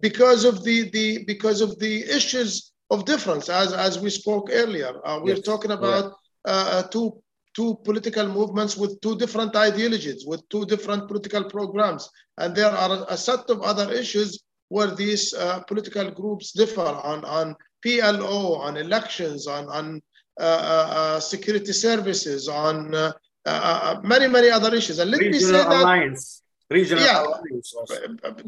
because 0.00 0.44
of 0.44 0.64
the, 0.64 0.88
the 0.90 1.24
because 1.24 1.60
of 1.60 1.78
the 1.78 2.02
issues 2.04 2.72
of 2.90 3.04
difference, 3.04 3.48
as, 3.48 3.72
as 3.72 3.98
we 3.98 4.10
spoke 4.10 4.48
earlier. 4.52 4.92
Uh, 5.04 5.20
we're 5.22 5.36
yes. 5.36 5.44
talking 5.44 5.70
about 5.70 6.14
uh, 6.44 6.82
two 6.84 7.22
two 7.54 7.78
political 7.84 8.28
movements 8.28 8.76
with 8.76 9.00
two 9.00 9.16
different 9.16 9.54
ideologies, 9.54 10.24
with 10.26 10.48
two 10.48 10.64
different 10.66 11.08
political 11.08 11.44
programs. 11.44 12.08
And 12.38 12.54
there 12.54 12.70
are 12.70 13.06
a 13.08 13.16
set 13.16 13.50
of 13.50 13.60
other 13.62 13.92
issues 13.92 14.42
where 14.68 14.94
these 14.94 15.34
uh, 15.34 15.60
political 15.60 16.10
groups 16.10 16.52
differ 16.52 16.80
on, 16.80 17.24
on 17.24 17.54
PLO, 17.84 18.58
on 18.58 18.76
elections, 18.76 19.46
on, 19.46 19.66
on 19.68 20.00
uh, 20.40 20.44
uh, 20.44 20.94
uh 20.96 21.20
security 21.20 21.72
services, 21.72 22.48
on 22.48 22.94
uh, 22.94 23.12
uh, 23.44 24.00
many, 24.02 24.28
many 24.28 24.48
other 24.48 24.74
issues. 24.74 24.98
And 24.98 25.10
let 25.10 25.20
Regional 25.20 25.40
me 25.40 25.40
say 25.40 25.52
that. 25.52 26.41
Regional 26.72 27.04
yeah, 27.04 27.24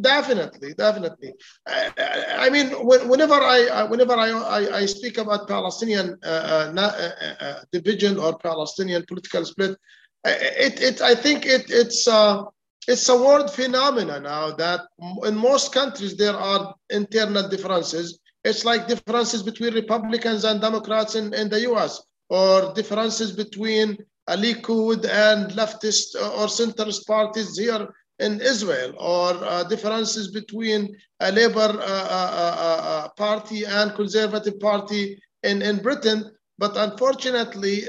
definitely 0.01 0.75
definitely. 0.75 1.31
I 1.67 2.49
mean 2.51 2.69
whenever 3.13 3.35
i 3.35 3.85
whenever 3.85 4.15
i 4.15 4.31
i, 4.31 4.61
I 4.81 4.87
speak 4.87 5.19
about 5.19 5.49
palestinian 5.49 6.17
uh, 6.25 6.73
uh, 6.75 6.81
uh, 6.81 7.45
uh, 7.45 7.61
division 7.73 8.19
or 8.19 8.39
palestinian 8.39 9.05
political 9.07 9.45
split 9.45 9.77
it, 10.25 10.81
it 10.89 10.97
i 11.03 11.15
think 11.15 11.45
it 11.47 11.65
it's 11.71 12.09
uh, 12.09 12.43
it's 12.87 13.09
a 13.09 13.17
world 13.17 13.51
phenomenon 13.51 14.23
now 14.23 14.51
that 14.53 14.81
in 15.25 15.37
most 15.37 15.73
countries 15.73 16.17
there 16.17 16.37
are 16.37 16.75
internal 16.91 17.49
differences. 17.49 18.19
It's 18.45 18.65
like 18.65 18.89
differences 18.89 19.43
between 19.43 19.73
republicans 19.73 20.45
and 20.45 20.61
democrats 20.61 21.15
in, 21.15 21.33
in 21.33 21.49
the 21.49 21.61
us 21.61 22.03
or 22.29 22.75
differences 22.75 23.33
between 23.33 23.97
a 24.27 24.37
Likud 24.37 25.07
and 25.09 25.51
leftist 25.53 26.15
or 26.15 26.47
centrist 26.47 27.07
parties 27.07 27.57
here 27.57 27.89
in 28.19 28.41
Israel 28.41 28.95
or 28.99 29.31
uh, 29.45 29.65
differences 29.65 30.31
between 30.31 30.97
a 31.21 31.33
Labour 31.33 31.79
uh, 31.81 31.83
uh, 31.83 33.09
party 33.11 33.65
and 33.65 33.95
Conservative 33.95 34.59
party 34.61 35.19
in, 35.43 35.63
in 35.63 35.83
Britain. 35.83 36.31
But 36.59 36.77
unfortunately, 36.77 37.81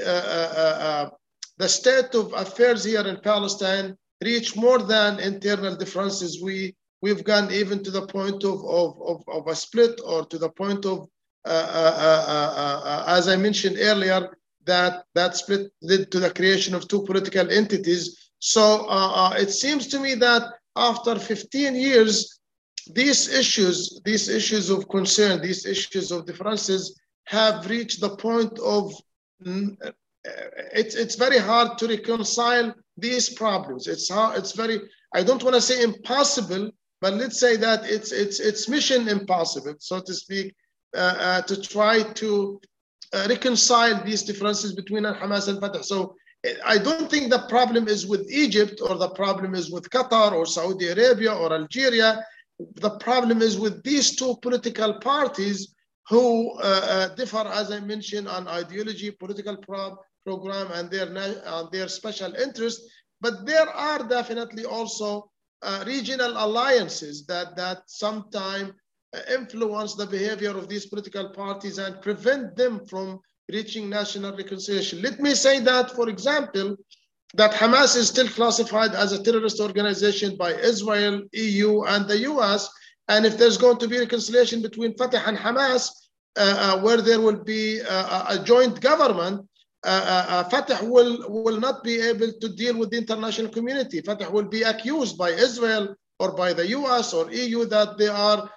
the 1.58 1.68
state 1.68 2.14
of 2.14 2.32
affairs 2.34 2.84
here 2.84 3.06
in 3.06 3.20
Palestine 3.20 3.96
reach 4.22 4.56
more 4.56 4.78
than 4.78 5.20
internal 5.20 5.76
differences. 5.76 6.42
We, 6.42 6.74
we've 7.02 7.24
gone 7.24 7.52
even 7.52 7.82
to 7.84 7.90
the 7.90 8.06
point 8.06 8.44
of, 8.44 8.64
of, 8.64 9.00
of, 9.00 9.22
of 9.28 9.46
a 9.46 9.54
split 9.54 10.00
or 10.04 10.26
to 10.26 10.38
the 10.38 10.50
point 10.50 10.84
of, 10.84 11.08
uh, 11.44 11.48
uh, 11.48 12.24
uh, 12.28 13.04
as 13.08 13.28
I 13.28 13.36
mentioned 13.36 13.76
earlier, 13.78 14.36
that 14.64 15.04
that 15.14 15.36
split 15.36 15.70
led 15.80 16.10
to 16.10 16.18
the 16.18 16.30
creation 16.30 16.74
of 16.74 16.88
two 16.88 17.04
political 17.04 17.48
entities 17.50 18.25
so 18.38 18.86
uh, 18.88 19.30
uh, 19.30 19.34
it 19.38 19.50
seems 19.50 19.86
to 19.88 19.98
me 19.98 20.14
that 20.14 20.42
after 20.76 21.18
15 21.18 21.74
years, 21.74 22.38
these 22.92 23.28
issues, 23.28 24.00
these 24.04 24.28
issues 24.28 24.70
of 24.70 24.88
concern, 24.88 25.40
these 25.40 25.66
issues 25.66 26.12
of 26.12 26.26
differences 26.26 26.98
have 27.24 27.66
reached 27.66 28.00
the 28.00 28.16
point 28.16 28.58
of 28.60 28.92
uh, 29.44 29.90
it's, 30.72 30.94
it's 30.94 31.14
very 31.14 31.38
hard 31.38 31.78
to 31.78 31.86
reconcile 31.88 32.74
these 32.96 33.30
problems. 33.30 33.86
It's 33.86 34.10
it's 34.10 34.52
very, 34.52 34.80
I 35.14 35.22
don't 35.22 35.42
want 35.42 35.54
to 35.54 35.60
say 35.60 35.82
impossible, 35.82 36.70
but 37.00 37.14
let's 37.14 37.38
say 37.38 37.56
that 37.56 37.84
it's, 37.84 38.12
it's, 38.12 38.40
it's 38.40 38.68
mission 38.68 39.08
impossible, 39.08 39.74
so 39.78 40.00
to 40.00 40.14
speak, 40.14 40.54
uh, 40.96 41.16
uh, 41.18 41.42
to 41.42 41.60
try 41.60 42.02
to 42.02 42.60
uh, 43.12 43.26
reconcile 43.28 44.02
these 44.04 44.22
differences 44.22 44.74
between 44.74 45.04
Hamas 45.04 45.48
and 45.48 45.60
Fatah. 45.60 45.84
So 45.84 46.14
I 46.64 46.78
don't 46.78 47.10
think 47.10 47.30
the 47.30 47.46
problem 47.48 47.88
is 47.88 48.06
with 48.06 48.30
Egypt 48.30 48.80
or 48.82 48.96
the 48.96 49.10
problem 49.10 49.54
is 49.54 49.70
with 49.70 49.90
Qatar 49.90 50.32
or 50.32 50.46
Saudi 50.46 50.88
Arabia 50.88 51.32
or 51.34 51.52
Algeria. 51.52 52.24
The 52.76 52.98
problem 52.98 53.42
is 53.42 53.58
with 53.58 53.82
these 53.82 54.16
two 54.16 54.36
political 54.42 54.94
parties 54.94 55.74
who 56.08 56.52
uh, 56.58 56.62
uh, 56.62 57.14
differ, 57.14 57.44
as 57.48 57.70
I 57.70 57.80
mentioned, 57.80 58.28
on 58.28 58.48
ideology, 58.48 59.10
political 59.10 59.56
pro 59.56 59.98
program, 60.24 60.70
and 60.72 60.90
their, 60.90 61.08
uh, 61.46 61.68
their 61.70 61.88
special 61.88 62.34
interest. 62.34 62.82
But 63.20 63.46
there 63.46 63.68
are 63.68 64.06
definitely 64.06 64.64
also 64.64 65.30
uh, 65.62 65.84
regional 65.86 66.32
alliances 66.32 67.24
that, 67.26 67.56
that 67.56 67.82
sometimes 67.86 68.72
uh, 69.14 69.20
influence 69.32 69.94
the 69.94 70.06
behavior 70.06 70.56
of 70.56 70.68
these 70.68 70.86
political 70.86 71.30
parties 71.30 71.78
and 71.78 72.02
prevent 72.02 72.56
them 72.56 72.84
from 72.86 73.20
reaching 73.50 73.88
national 73.88 74.36
reconciliation. 74.36 75.02
Let 75.02 75.20
me 75.20 75.34
say 75.34 75.60
that, 75.60 75.92
for 75.92 76.08
example, 76.08 76.76
that 77.34 77.52
Hamas 77.52 77.96
is 77.96 78.08
still 78.08 78.28
classified 78.28 78.92
as 78.92 79.12
a 79.12 79.22
terrorist 79.22 79.60
organization 79.60 80.36
by 80.36 80.54
Israel, 80.54 81.22
EU, 81.32 81.82
and 81.84 82.08
the 82.08 82.18
US. 82.30 82.68
And 83.08 83.24
if 83.24 83.38
there's 83.38 83.58
going 83.58 83.78
to 83.78 83.88
be 83.88 83.98
reconciliation 83.98 84.62
between 84.62 84.96
Fatah 84.96 85.26
and 85.26 85.36
Hamas, 85.36 85.90
uh, 86.36 86.74
uh, 86.76 86.80
where 86.82 87.00
there 87.00 87.20
will 87.20 87.42
be 87.42 87.80
uh, 87.82 88.24
a 88.28 88.44
joint 88.44 88.80
government, 88.80 89.46
uh, 89.84 89.88
uh, 89.88 90.32
uh, 90.34 90.44
Fatah 90.48 90.84
will, 90.84 91.24
will 91.28 91.60
not 91.60 91.84
be 91.84 92.00
able 92.00 92.32
to 92.40 92.48
deal 92.48 92.76
with 92.76 92.90
the 92.90 92.96
international 92.96 93.48
community. 93.48 94.00
Fatah 94.00 94.30
will 94.30 94.48
be 94.48 94.62
accused 94.62 95.16
by 95.16 95.30
Israel 95.30 95.94
or 96.18 96.32
by 96.32 96.52
the 96.52 96.66
US 96.68 97.12
or 97.12 97.30
EU 97.30 97.64
that 97.66 97.96
they 97.96 98.08
are 98.08 98.50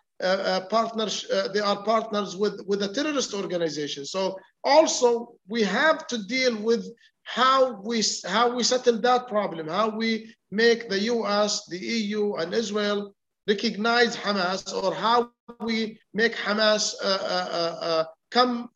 partners, 0.70 1.26
they 1.54 1.60
are 1.60 1.84
partners 1.84 2.36
with, 2.36 2.62
with 2.66 2.82
a 2.84 2.94
terrorist 2.94 3.34
organization. 3.34 4.06
So 4.06 4.38
also 4.64 5.36
we 5.48 5.64
have 5.64 6.08
to 6.08 6.18
deal 6.26 6.56
with 6.62 6.86
how 7.24 7.80
we, 7.82 8.04
how 8.28 8.56
we 8.56 8.64
settle 8.64 9.00
that 9.02 9.28
problem, 9.28 9.68
how 9.68 9.90
we 9.90 10.34
make 10.52 10.90
the 10.90 11.00
US, 11.14 11.66
the 11.68 11.78
EU, 11.78 12.36
and 12.36 12.54
Israel 12.54 13.14
recognize 13.48 14.16
Hamas, 14.16 14.74
or 14.74 14.94
how 14.94 15.32
we 15.62 16.00
make 16.14 16.36
Hamas 16.36 16.94
uh, 17.04 17.08
uh, 17.08 17.76
uh, 17.82 18.04
come 18.32 18.70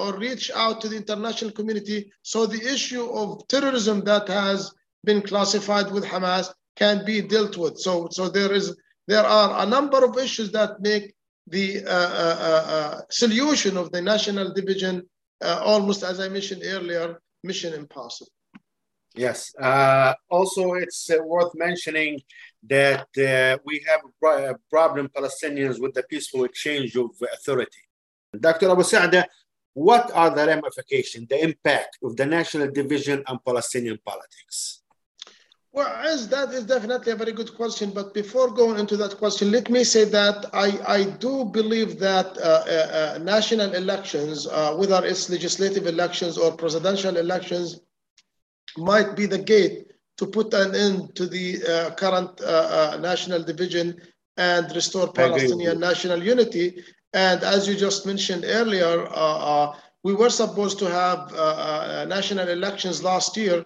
or 0.00 0.16
reach 0.18 0.50
out 0.54 0.80
to 0.80 0.88
the 0.88 0.96
international 0.96 1.50
community 1.50 2.10
so 2.22 2.46
the 2.46 2.62
issue 2.74 3.06
of 3.10 3.46
terrorism 3.48 4.02
that 4.04 4.28
has 4.28 4.72
been 5.04 5.22
classified 5.22 5.90
with 5.90 6.04
Hamas 6.04 6.52
can 6.76 7.04
be 7.04 7.20
dealt 7.20 7.56
with. 7.56 7.78
So, 7.78 8.08
so 8.10 8.28
there 8.28 8.52
is 8.52 8.76
there 9.06 9.24
are 9.24 9.62
a 9.62 9.66
number 9.66 10.04
of 10.04 10.16
issues 10.16 10.50
that 10.52 10.80
make 10.80 11.14
the 11.46 11.84
uh, 11.84 11.90
uh, 11.90 12.36
uh, 12.40 12.70
uh 12.76 13.00
solution 13.10 13.76
of 13.76 13.92
the 13.92 14.00
national 14.00 14.54
division 14.54 15.02
uh, 15.44 15.60
almost, 15.62 16.02
as 16.02 16.20
I 16.20 16.28
mentioned 16.28 16.62
earlier, 16.64 17.20
mission 17.42 17.74
impossible. 17.74 18.32
Yes. 19.14 19.54
Uh, 19.60 20.14
also, 20.28 20.72
it's 20.74 21.08
worth 21.22 21.52
mentioning 21.54 22.20
that 22.66 23.06
uh, 23.18 23.58
we 23.64 23.84
have 23.88 24.00
a 24.50 24.56
problem 24.68 25.08
Palestinians 25.08 25.80
with 25.80 25.94
the 25.94 26.02
peaceful 26.02 26.44
exchange 26.44 26.96
of 26.96 27.10
authority. 27.32 27.82
Dr. 28.38 28.70
Abu 28.70 28.82
Saada, 28.82 29.24
what 29.74 30.10
are 30.14 30.30
the 30.30 30.46
ramifications, 30.46 31.28
the 31.28 31.40
impact 31.42 31.98
of 32.02 32.16
the 32.16 32.26
national 32.26 32.70
division 32.70 33.22
on 33.26 33.38
Palestinian 33.44 33.98
politics? 34.04 34.83
Well, 35.74 35.92
Ez 36.06 36.28
that 36.28 36.52
is 36.54 36.62
definitely 36.66 37.10
a 37.10 37.16
very 37.16 37.32
good 37.32 37.52
question. 37.56 37.90
But 37.90 38.14
before 38.14 38.48
going 38.48 38.78
into 38.78 38.96
that 38.98 39.18
question, 39.18 39.50
let 39.50 39.68
me 39.68 39.82
say 39.82 40.04
that 40.04 40.46
I, 40.52 40.68
I 40.86 41.04
do 41.26 41.46
believe 41.46 41.98
that 41.98 42.38
uh, 42.38 42.40
uh, 42.40 43.16
uh 43.16 43.18
national 43.18 43.74
elections, 43.74 44.46
uh, 44.46 44.76
whether 44.76 45.04
it's 45.04 45.28
legislative 45.28 45.88
elections 45.88 46.38
or 46.38 46.52
presidential 46.52 47.16
elections, 47.16 47.80
might 48.76 49.16
be 49.16 49.26
the 49.26 49.42
gate 49.52 49.88
to 50.18 50.26
put 50.26 50.54
an 50.54 50.76
end 50.76 51.16
to 51.16 51.26
the 51.26 51.46
uh, 51.66 51.90
current 51.96 52.40
uh, 52.40 52.96
national 53.00 53.42
division 53.42 54.00
and 54.36 54.72
restore 54.76 55.12
Palestinian 55.12 55.80
national 55.80 56.22
unity. 56.22 56.84
And 57.14 57.42
as 57.42 57.66
you 57.66 57.74
just 57.74 58.06
mentioned 58.06 58.44
earlier, 58.46 58.96
we 60.04 60.14
were 60.14 60.30
supposed 60.30 60.78
to 60.78 60.88
have 61.02 61.20
national 62.06 62.48
elections 62.48 63.02
last 63.02 63.36
year 63.36 63.64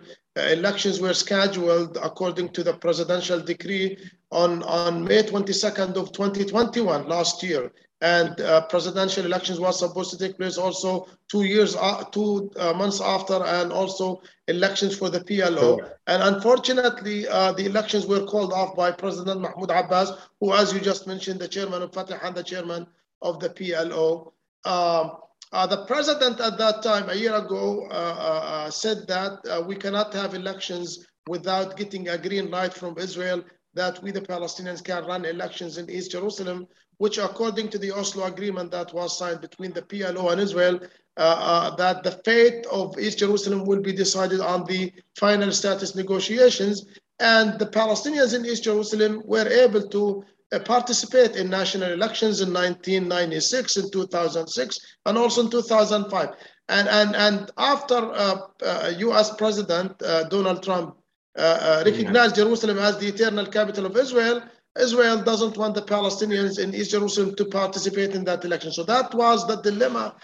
elections 0.53 1.01
were 1.01 1.15
scheduled 1.15 1.97
according 2.03 2.51
to 2.51 2.63
the 2.63 2.75
presidential 2.75 3.41
decree 3.41 3.99
on, 4.31 4.63
on 4.65 5.05
May 5.05 5.23
22nd 5.23 5.97
of 5.97 6.13
2021 6.13 7.09
last 7.09 7.43
year. 7.43 7.73
And 8.01 8.41
uh, 8.41 8.67
presidential 8.67 9.25
elections 9.25 9.59
was 9.59 9.81
supposed 9.81 10.11
to 10.13 10.19
take 10.19 10.37
place 10.37 10.57
also 10.57 11.09
two 11.29 11.43
years, 11.43 11.75
uh, 11.75 12.05
two 12.13 12.51
uh, 12.57 12.73
months 12.73 13.01
after, 13.01 13.43
and 13.43 13.73
also 13.73 14.23
elections 14.47 14.97
for 14.97 15.11
the 15.11 15.21
PLO. 15.21 15.79
Sure. 15.79 15.99
And 16.07 16.23
unfortunately, 16.23 17.27
uh, 17.27 17.53
the 17.53 17.67
elections 17.67 18.07
were 18.07 18.25
called 18.25 18.53
off 18.53 18.77
by 18.77 18.93
President 18.93 19.41
Mahmoud 19.41 19.71
Abbas, 19.71 20.13
who, 20.39 20.55
as 20.55 20.73
you 20.73 20.79
just 20.79 21.09
mentioned, 21.09 21.41
the 21.41 21.49
chairman 21.49 21.83
of 21.83 21.93
Fatah 21.93 22.25
and 22.25 22.37
the 22.37 22.45
chairman 22.45 22.87
of 23.21 23.41
the 23.41 23.51
PLO. 23.51 24.33
Um, 24.65 25.17
uh, 25.53 25.67
the 25.67 25.85
president 25.87 26.41
at 26.41 26.59
that 26.59 26.83
time, 26.83 27.09
a 27.09 27.15
year 27.15 27.35
ago, 27.35 27.87
uh, 27.91 27.95
uh, 27.95 28.45
uh 28.67 28.71
said 28.71 29.07
that 29.07 29.39
uh, 29.49 29.63
we 29.63 29.75
cannot 29.75 30.13
have 30.13 30.35
elections 30.35 31.07
without 31.27 31.77
getting 31.77 32.09
a 32.09 32.19
green 32.19 32.51
light 32.51 32.75
from 32.75 32.99
Israel 32.99 33.43
that 33.75 34.03
we, 34.03 34.11
the 34.11 34.21
Palestinians, 34.21 34.83
can 34.83 35.05
run 35.07 35.25
elections 35.25 35.79
in 35.79 35.89
East 35.91 36.11
Jerusalem, 36.11 36.67
which, 36.99 37.19
according 37.19 37.69
to 37.71 37.79
the 37.79 37.93
Oslo 37.93 38.25
agreement 38.25 38.71
that 38.73 38.93
was 38.93 39.17
signed 39.17 39.41
between 39.41 39.73
the 39.73 39.83
PLO 39.83 40.33
and 40.33 40.41
Israel, 40.41 40.81
uh, 41.17 41.75
that 41.77 42.03
the 42.03 42.13
fate 42.25 42.67
of 42.67 42.99
East 42.99 43.19
Jerusalem 43.19 43.65
will 43.65 43.81
be 43.81 43.93
decided 43.93 44.41
on 44.41 44.65
the 44.65 44.93
final 45.17 45.53
status 45.53 45.95
negotiations. 45.95 46.87
And 47.21 47.59
the 47.59 47.67
Palestinians 47.67 48.35
in 48.35 48.45
East 48.47 48.65
Jerusalem 48.65 49.23
were 49.25 49.49
able 49.49 49.89
to 49.89 50.25
participate 50.65 51.37
in 51.37 51.51
national 51.51 51.93
elections 51.93 52.41
in 52.41 52.53
1996, 52.53 53.77
in 53.77 53.91
2006, 53.91 54.79
and 55.07 55.19
also 55.19 55.43
in 55.43 55.51
2005. 55.51 56.31
And, 56.69 56.89
and, 56.89 57.17
and 57.17 57.51
after 57.59 57.97
uh, 57.97 58.39
uh, 58.63 58.93
US 58.99 59.35
President 59.37 60.01
uh, 60.03 60.25
Donald 60.25 60.63
Trump 60.63 60.97
uh, 61.37 61.41
uh, 61.41 61.83
recognized 61.85 62.37
yeah. 62.37 62.45
Jerusalem 62.45 62.79
as 62.79 62.99
the 62.99 63.09
eternal 63.09 63.47
capital 63.47 63.87
of 63.87 63.97
Israel, 63.97 64.43
Israel 64.79 65.23
doesn't 65.23 65.57
want 65.57 65.75
the 65.75 65.83
Palestinians 65.83 66.59
in 66.59 66.75
East 66.75 66.93
Jerusalem 66.93 67.35
to 67.37 67.45
participate 67.47 68.15
in 68.15 68.25
that 68.25 68.45
election. 68.45 68.71
So 68.71 68.85
that 68.85 69.13
was 69.15 69.47
the 69.47 69.57
dilemma 69.57 70.15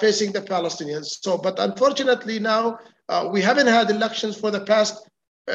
facing 0.00 0.32
the 0.32 0.42
Palestinians. 0.42 1.06
So, 1.22 1.38
but 1.38 1.58
unfortunately 1.58 2.38
now 2.40 2.78
we 3.30 3.40
haven't 3.40 3.68
had 3.68 3.90
elections 3.90 4.38
for 4.38 4.50
the 4.50 4.60
past 4.60 5.09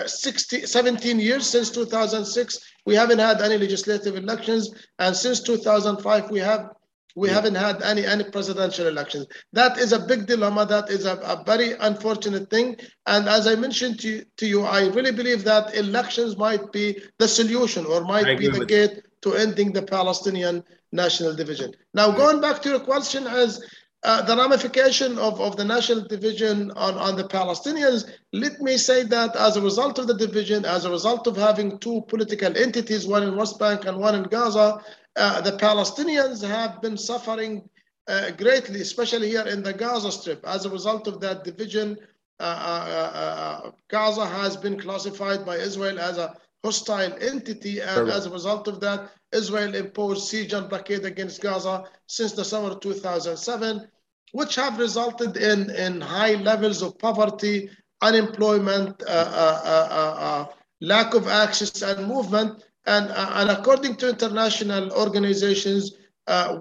60, 0.05 0.65
17 0.65 1.19
years 1.19 1.47
since 1.47 1.69
2006 1.71 2.59
we 2.85 2.95
haven't 2.95 3.19
had 3.19 3.41
any 3.41 3.57
legislative 3.57 4.15
elections 4.15 4.73
and 4.99 5.15
since 5.15 5.41
2005 5.41 6.29
we 6.29 6.39
have 6.39 6.69
we 7.15 7.29
yeah. 7.29 7.35
haven't 7.35 7.55
had 7.55 7.81
any 7.81 8.05
any 8.05 8.25
presidential 8.25 8.87
elections. 8.87 9.25
That 9.53 9.77
is 9.79 9.93
a 9.93 9.99
big 9.99 10.25
dilemma. 10.25 10.65
That 10.65 10.89
is 10.89 11.05
a, 11.05 11.15
a 11.15 11.43
very 11.45 11.71
unfortunate 11.79 12.49
thing. 12.49 12.75
And 13.05 13.27
Ez 13.27 13.47
i 13.47 13.55
mentioned 13.55 13.99
to, 14.01 14.25
to 14.37 14.45
you 14.45 14.63
i 14.63 14.87
really 14.87 15.11
believe 15.11 15.43
that 15.45 15.75
elections 15.75 16.37
might 16.37 16.71
be 16.71 17.01
the 17.17 17.27
solution 17.27 17.85
or 17.85 18.03
might 18.03 18.37
be 18.37 18.49
the 18.49 18.65
gate 18.65 19.01
to 19.21 19.33
ending 19.33 19.71
the 19.71 19.81
palestinian 19.81 20.63
national 20.91 21.33
division. 21.33 21.73
Now 21.93 22.11
going 22.11 22.41
back 22.41 22.61
to 22.61 22.69
your 22.69 22.79
question 22.79 23.27
as 23.27 23.61
uh, 24.05 24.21
the 24.21 24.37
ramification 24.37 25.17
of, 25.17 25.41
of 25.41 25.57
the 25.57 25.65
national 25.65 26.01
division 26.07 26.69
on, 26.75 26.93
on 26.93 27.15
the 27.15 27.23
Palestinians, 27.23 28.07
let 28.33 28.61
me 28.61 28.77
say 28.77 29.01
that 29.01 29.35
as 29.35 29.57
a 29.57 29.61
result 29.61 29.97
of 29.97 30.05
the 30.05 30.13
division, 30.13 30.63
as 30.63 30.85
a 30.85 30.91
result 30.91 31.25
of 31.25 31.35
having 31.35 31.79
two 31.79 32.03
political 32.07 32.55
entities, 32.55 33.07
one 33.07 33.23
in 33.23 33.35
West 33.35 33.57
Bank 33.57 33.85
and 33.85 33.97
one 33.97 34.13
in 34.13 34.21
Gaza, 34.21 34.79
uh, 35.15 35.41
the 35.41 35.53
Palestinians 35.53 36.47
have 36.47 36.83
been 36.83 36.97
suffering 36.97 37.67
uh, 38.07 38.29
greatly, 38.37 38.79
especially 38.81 39.29
here 39.29 39.47
in 39.47 39.63
the 39.63 39.73
Gaza 39.73 40.11
Strip. 40.11 40.45
As 40.45 40.65
a 40.65 40.69
result 40.69 41.07
of 41.07 41.19
that 41.21 41.43
division, 41.43 41.97
uh, 42.39 42.43
uh, 42.43 43.71
Gaza 43.87 44.27
has 44.27 44.55
been 44.55 44.79
classified 44.79 45.43
by 45.47 45.55
Israel 45.55 45.99
as 45.99 46.19
a 46.19 46.35
hostile 46.63 47.13
entity, 47.21 47.79
and 47.79 48.09
as 48.09 48.27
a 48.27 48.29
result 48.29 48.67
of 48.67 48.79
that, 48.81 49.09
Israel 49.31 49.73
imposed 49.73 50.27
siege 50.27 50.53
and 50.53 50.69
blockade 50.69 51.05
against 51.05 51.41
Gaza 51.41 51.85
since 52.05 52.33
the 52.33 52.45
summer 52.45 52.69
of 52.69 52.81
2007 52.81 53.87
which 54.35 54.55
have 54.55 54.77
resulted 54.79 55.37
in, 55.37 55.69
in 55.69 56.01
high 56.01 56.35
levels 56.49 56.81
of 56.81 56.99
poverty, 56.99 57.69
unemployment, 58.01 59.01
uh, 59.03 59.31
uh, 59.45 59.61
uh, 59.73 60.15
uh 60.27 60.45
lack 60.81 61.13
of 61.13 61.29
access 61.29 61.81
and 61.81 62.05
movement. 62.05 62.61
And, 62.85 63.09
and 63.11 63.49
according 63.49 63.95
to 63.97 64.09
international 64.09 64.91
organizations, 64.91 65.93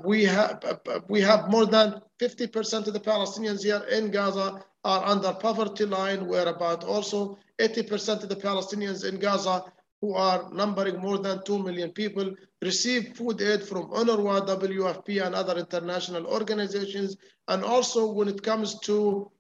we, 0.05 0.23
have, 0.25 0.63
we 1.09 1.21
have 1.21 1.51
more 1.51 1.67
than 1.67 2.01
50% 2.21 2.87
of 2.87 2.93
the 2.93 3.01
Palestinians 3.01 3.65
here 3.65 3.85
in 3.91 4.13
Gaza 4.13 4.65
are 4.85 5.05
under 5.05 5.33
poverty 5.33 5.85
line, 5.85 6.29
where 6.29 6.47
about 6.47 6.85
also 6.85 7.37
80% 7.59 8.23
of 8.23 8.29
the 8.29 8.37
Palestinians 8.37 9.05
in 9.05 9.19
Gaza 9.19 9.65
who 10.05 10.15
are 10.15 10.51
numbering 10.53 11.01
more 11.01 11.17
than 11.17 11.43
2 11.45 11.59
million 11.61 11.91
people, 11.91 12.31
receive 12.61 13.17
food 13.17 13.41
aid 13.41 13.63
from 13.63 13.91
UNRWA, 13.91 14.47
WFP, 14.47 15.25
and 15.25 15.35
other 15.35 15.57
international 15.57 16.27
organizations. 16.27 17.17
And 17.49 17.65
also 17.65 18.13
when 18.13 18.29
it 18.29 18.43
comes 18.43 18.79
to 18.81 19.31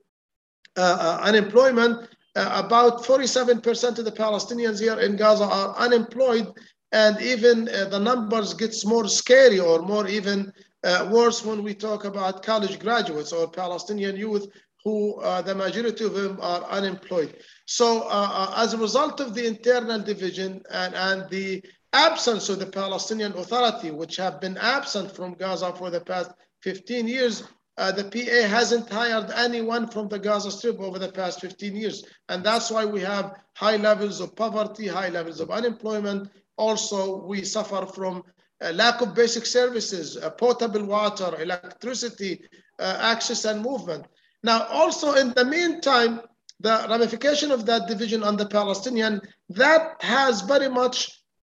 uh, 0.78 0.80
uh, 0.80 1.18
unemployment, 1.22 2.08
uh, 2.34 2.62
about 2.64 3.04
47% 3.04 3.98
of 3.98 4.04
the 4.06 4.10
Palestinians 4.10 4.80
here 4.80 4.98
in 4.98 5.16
Gaza 5.16 5.44
are 5.44 5.76
unemployed. 5.76 6.46
And 6.92 7.20
even 7.20 7.68
uh, 7.68 7.84
the 7.90 7.98
numbers 7.98 8.54
gets 8.54 8.86
more 8.86 9.06
scary 9.06 9.60
or 9.60 9.82
more 9.82 10.08
even 10.08 10.50
uh, 10.82 11.10
worse 11.12 11.44
when 11.44 11.62
we 11.62 11.74
talk 11.74 12.06
about 12.06 12.42
college 12.42 12.78
graduates 12.78 13.32
or 13.34 13.50
Palestinian 13.50 14.16
youth 14.16 14.46
who 14.82 15.20
uh, 15.20 15.42
the 15.42 15.54
majority 15.54 16.04
of 16.04 16.14
them 16.14 16.38
are 16.40 16.62
unemployed. 16.64 17.34
So 17.66 18.02
uh, 18.02 18.28
uh, 18.32 18.54
as 18.58 18.74
a 18.74 18.78
result 18.78 19.20
of 19.20 19.34
the 19.34 19.46
internal 19.46 20.00
division 20.00 20.62
and, 20.70 20.94
and 20.94 21.30
the 21.30 21.62
absence 21.92 22.48
of 22.48 22.58
the 22.58 22.66
Palestinian 22.66 23.32
Authority, 23.32 23.90
which 23.90 24.16
have 24.16 24.40
been 24.40 24.58
absent 24.58 25.14
from 25.14 25.34
Gaza 25.34 25.72
for 25.72 25.90
the 25.90 26.00
past 26.00 26.32
15 26.62 27.08
years, 27.08 27.44
uh, 27.76 27.90
the 27.90 28.04
PA 28.04 28.48
hasn't 28.48 28.88
hired 28.88 29.30
anyone 29.32 29.88
from 29.88 30.08
the 30.08 30.18
Gaza 30.18 30.50
Strip 30.50 30.78
over 30.80 30.98
the 30.98 31.10
past 31.10 31.40
15 31.40 31.74
years. 31.74 32.04
And 32.28 32.44
that's 32.44 32.70
why 32.70 32.84
we 32.84 33.00
have 33.00 33.34
high 33.54 33.76
levels 33.76 34.20
of 34.20 34.36
poverty, 34.36 34.86
high 34.86 35.08
levels 35.08 35.40
of 35.40 35.50
unemployment. 35.50 36.30
Also, 36.56 37.24
we 37.24 37.44
suffer 37.44 37.86
from 37.86 38.22
a 38.60 38.72
lack 38.72 39.00
of 39.00 39.14
basic 39.14 39.44
services, 39.44 40.16
uh, 40.16 40.30
potable 40.30 40.84
water, 40.84 41.34
electricity, 41.40 42.44
uh, 42.78 42.98
access 43.00 43.44
and 43.44 43.62
movement. 43.62 44.06
Now, 44.42 44.66
also 44.68 45.14
in 45.14 45.32
the 45.34 45.44
meantime, 45.44 46.20
the 46.64 46.86
ramification 46.88 47.50
of 47.52 47.66
that 47.66 47.86
division 47.86 48.22
on 48.24 48.36
the 48.36 48.46
Palestinian, 48.46 49.20
that 49.50 49.82
has 50.00 50.40
very 50.40 50.68
much 50.68 50.96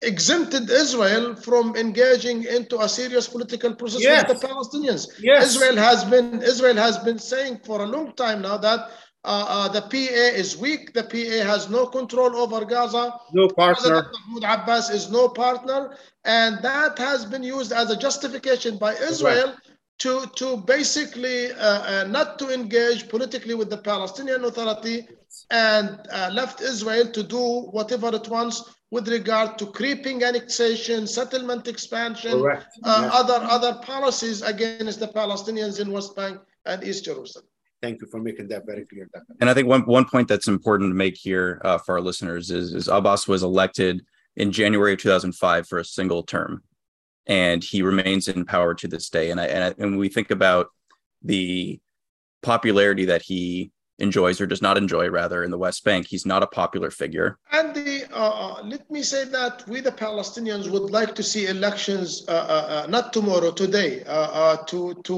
exempted 0.02 0.70
Israel 0.70 1.36
from 1.36 1.76
engaging 1.76 2.46
into 2.46 2.80
a 2.80 2.88
serious 2.88 3.28
political 3.28 3.76
process 3.76 4.02
yes. 4.02 4.28
with 4.28 4.40
the 4.40 4.48
Palestinians. 4.48 5.02
Yes. 5.22 5.40
Israel 5.50 5.78
has 5.90 6.06
been 6.14 6.42
Israel 6.42 6.78
has 6.88 6.98
been 7.00 7.20
saying 7.20 7.60
for 7.68 7.82
a 7.82 7.90
long 7.96 8.08
time 8.24 8.42
now 8.42 8.58
that 8.58 8.80
uh, 9.26 9.46
uh, 9.56 9.68
the 9.68 9.82
PA 9.94 10.26
is 10.44 10.58
weak. 10.66 10.94
The 10.94 11.04
PA 11.14 11.38
has 11.52 11.70
no 11.70 11.86
control 11.98 12.38
over 12.44 12.64
Gaza. 12.64 13.06
No 13.34 13.50
partner. 13.50 13.74
President 13.74 14.08
Mahmoud 14.14 14.46
Abbas 14.54 14.90
is 14.98 15.12
no 15.12 15.28
partner, 15.28 15.82
and 16.24 16.52
that 16.70 16.98
has 16.98 17.26
been 17.26 17.44
used 17.44 17.74
as 17.74 17.92
a 17.92 17.98
justification 18.08 18.78
by 18.78 18.94
Israel 19.12 19.48
right 19.48 19.69
to, 20.00 20.26
to 20.36 20.58
basically 20.58 21.52
uh, 21.52 21.58
uh, 21.58 22.08
not 22.08 22.40
to 22.40 22.54
engage 22.54 23.10
politically 23.10 23.54
with 23.54 23.70
the 23.70 23.78
Palestinian 23.78 24.46
Authority 24.46 25.08
and 25.52 26.00
uh, 26.12 26.30
left 26.34 26.62
Israel 26.62 27.08
to 27.12 27.24
do 27.24 27.62
whatever 27.72 28.14
it 28.16 28.28
wants 28.28 28.76
with 28.92 29.08
regard 29.08 29.58
to 29.60 29.68
creeping 29.68 30.24
annexation, 30.24 31.06
settlement 31.06 31.68
expansion, 31.68 32.34
uh, 32.34 32.44
yes. 32.44 32.66
other, 32.84 33.40
other 33.44 33.80
policies 33.84 34.42
against 34.42 35.00
the 35.00 35.08
Palestinians 35.08 35.80
in 35.80 35.92
West 35.92 36.16
Bank 36.16 36.40
and 36.66 36.84
East 36.84 37.06
Jerusalem. 37.06 37.46
Thank 37.82 38.02
you 38.02 38.08
for 38.08 38.20
making 38.20 38.48
that 38.50 38.66
very 38.66 38.86
clear. 38.86 39.10
And 39.40 39.50
I 39.50 39.54
think 39.54 39.68
one, 39.68 39.82
one 39.82 40.06
point 40.06 40.28
that's 40.28 40.48
important 40.48 40.90
to 40.90 40.96
make 40.96 41.16
here 41.16 41.62
uh, 41.64 41.78
for 41.78 41.96
our 41.96 42.02
listeners 42.02 42.52
is, 42.52 42.74
is 42.74 42.88
Abbas 42.88 43.28
was 43.28 43.44
elected 43.44 44.04
in 44.36 44.52
January 44.52 44.94
of 44.94 45.00
2005 45.00 45.68
for 45.68 45.80
a 45.80 45.86
single 45.86 46.24
term, 46.24 46.64
and 47.30 47.64
he 47.64 47.84
remains 47.84 48.28
in 48.28 48.44
power 48.44 48.74
to 48.74 48.88
this 48.88 49.10
day. 49.10 49.30
And 49.30 49.40
I, 49.40 49.46
and, 49.46 49.64
I, 49.64 49.76
and 49.78 49.98
we 49.98 50.10
think 50.10 50.32
about 50.32 50.68
the 51.22 51.80
popularity 52.42 53.06
that 53.06 53.22
he 53.22 53.72
enjoys 54.00 54.42
or 54.42 54.48
does 54.48 54.62
not 54.62 54.78
enjoy 54.78 55.10
rather 55.10 55.44
in 55.44 55.52
the 55.52 55.58
West 55.58 55.84
Bank. 55.84 56.08
He's 56.08 56.26
not 56.26 56.42
a 56.42 56.48
popular 56.48 56.90
figure. 56.90 57.38
And 57.52 57.76
the, 57.76 58.06
uh, 58.12 58.58
uh 58.58 58.64
let 58.64 58.90
me 58.90 59.04
say 59.04 59.26
that 59.26 59.68
we 59.68 59.80
the 59.82 59.92
Palestinians 59.92 60.72
would 60.72 60.90
like 60.90 61.14
to 61.16 61.24
see 61.24 61.46
elections 61.48 62.26
uh, 62.28 62.32
uh, 62.32 62.84
uh 62.86 62.88
not 62.90 63.14
tomorrow, 63.14 63.52
today, 63.52 64.04
uh, 64.08 64.58
to 64.72 64.96
to 65.04 65.16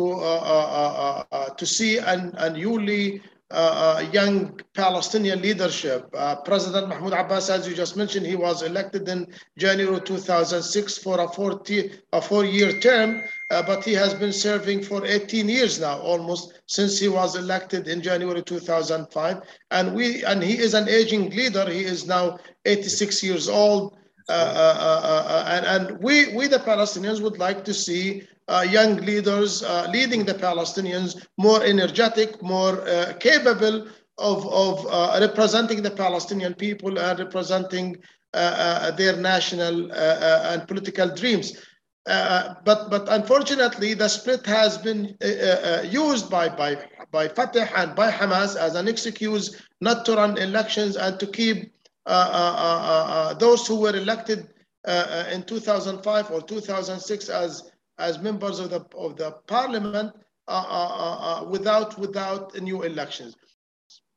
to 1.57 1.65
see 1.65 1.99
an, 1.99 2.33
a 2.37 2.49
newly 2.49 3.21
uh, 3.51 3.97
uh, 3.97 4.11
young 4.11 4.59
Palestinian 4.73 5.41
leadership. 5.41 6.09
Uh, 6.13 6.35
President 6.37 6.87
Mahmoud 6.87 7.13
Abbas, 7.13 7.49
as 7.49 7.67
you 7.67 7.75
just 7.75 7.97
mentioned, 7.97 8.25
he 8.25 8.35
was 8.35 8.63
elected 8.63 9.07
in 9.09 9.27
January 9.57 9.99
2006 10.01 10.97
for 10.99 11.19
a, 11.19 11.27
40, 11.27 11.91
a 12.13 12.21
four-year 12.21 12.79
term, 12.79 13.21
uh, 13.49 13.61
but 13.63 13.83
he 13.83 13.93
has 13.93 14.13
been 14.13 14.31
serving 14.31 14.83
for 14.83 15.05
18 15.05 15.49
years 15.49 15.79
now, 15.79 15.99
almost 15.99 16.61
since 16.67 16.97
he 16.97 17.07
was 17.07 17.35
elected 17.35 17.87
in 17.87 18.01
January 18.01 18.41
2005. 18.41 19.41
And 19.71 19.93
we 19.93 20.23
and 20.23 20.41
he 20.41 20.57
is 20.57 20.73
an 20.73 20.87
aging 20.87 21.31
leader. 21.31 21.69
He 21.69 21.83
is 21.83 22.07
now 22.07 22.39
86 22.65 23.23
years 23.23 23.49
old. 23.49 23.97
Uh, 24.29 24.33
uh, 24.33 25.45
and, 25.47 25.65
and 25.65 25.99
we, 26.01 26.33
we, 26.33 26.47
the 26.47 26.59
Palestinians, 26.59 27.21
would 27.21 27.37
like 27.37 27.65
to 27.65 27.73
see 27.73 28.25
Uh, 28.51 28.63
young 28.63 28.97
leaders 28.97 29.63
uh, 29.63 29.87
leading 29.93 30.25
the 30.25 30.33
Palestinians 30.33 31.25
more 31.37 31.63
energetic, 31.63 32.41
more 32.41 32.81
uh, 32.81 33.13
capable 33.19 33.87
of, 34.17 34.45
of 34.47 34.85
uh, 34.89 35.17
representing 35.21 35.81
the 35.81 35.91
Palestinian 35.91 36.53
people 36.53 36.99
and 36.99 37.19
representing 37.19 37.95
uh, 38.33 38.37
uh, 38.37 38.91
their 38.91 39.17
national 39.17 39.91
uh, 39.91 39.95
uh, 39.95 40.49
and 40.51 40.67
political 40.67 41.13
dreams. 41.13 41.57
but, 42.05 42.89
but 42.89 43.07
unfortunately, 43.09 43.93
the 43.93 44.07
split 44.07 44.45
has 44.45 44.77
been 44.77 45.17
used 45.83 46.29
by, 46.29 46.47
by, 46.47 46.77
by 47.11 47.27
Fatah 47.27 47.69
and 47.77 47.93
by 47.95 48.09
Hamas 48.09 48.55
as 48.55 48.75
an 48.75 48.87
excuse 48.87 49.61
not 49.81 50.05
to 50.05 50.15
run 50.15 50.37
elections 50.37 50.95
and 50.95 51.19
to 51.19 51.27
keep 51.27 51.73
those 53.39 53.67
who 53.67 53.75
were 53.81 53.95
elected 53.95 54.47
in 55.33 55.43
2005 55.43 56.31
or 56.31 56.41
2006 56.41 57.29
as 57.29 57.70
as 58.01 58.19
members 58.19 58.59
of 58.59 58.69
the 58.69 58.81
of 58.95 59.15
the 59.15 59.31
parliament 59.47 60.11
uh, 60.47 60.65
uh, 60.79 60.93
uh, 61.05 61.17
uh 61.29 61.49
without 61.49 61.97
without 61.97 62.43
new 62.61 62.81
elections. 62.83 63.35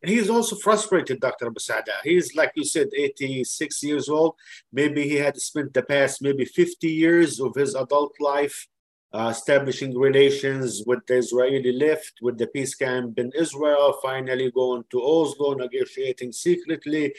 He 0.02 0.16
is 0.16 0.28
also 0.28 0.56
frustrated, 0.56 1.20
Dr. 1.20 1.50
Basada. 1.50 1.96
He 2.02 2.16
is, 2.16 2.34
like 2.34 2.52
you 2.56 2.64
said, 2.64 2.88
86 2.94 3.82
years 3.82 4.08
old. 4.10 4.34
Maybe 4.70 5.08
he 5.08 5.16
had 5.16 5.36
spent 5.38 5.72
the 5.72 5.82
past 5.82 6.20
maybe 6.20 6.44
50 6.44 6.90
years 6.90 7.40
of 7.40 7.54
his 7.54 7.74
adult 7.74 8.12
life 8.20 8.66
uh, 9.14 9.28
establishing 9.28 9.96
relations 9.96 10.82
with 10.86 10.98
the 11.06 11.16
Israeli 11.18 11.72
left, 11.72 12.14
with 12.20 12.36
the 12.36 12.48
peace 12.48 12.74
camp 12.74 13.16
in 13.16 13.30
Israel, 13.38 13.96
finally 14.02 14.50
going 14.50 14.82
to 14.90 15.00
Oslo, 15.00 15.54
negotiating 15.54 16.32
secretly, 16.32 17.14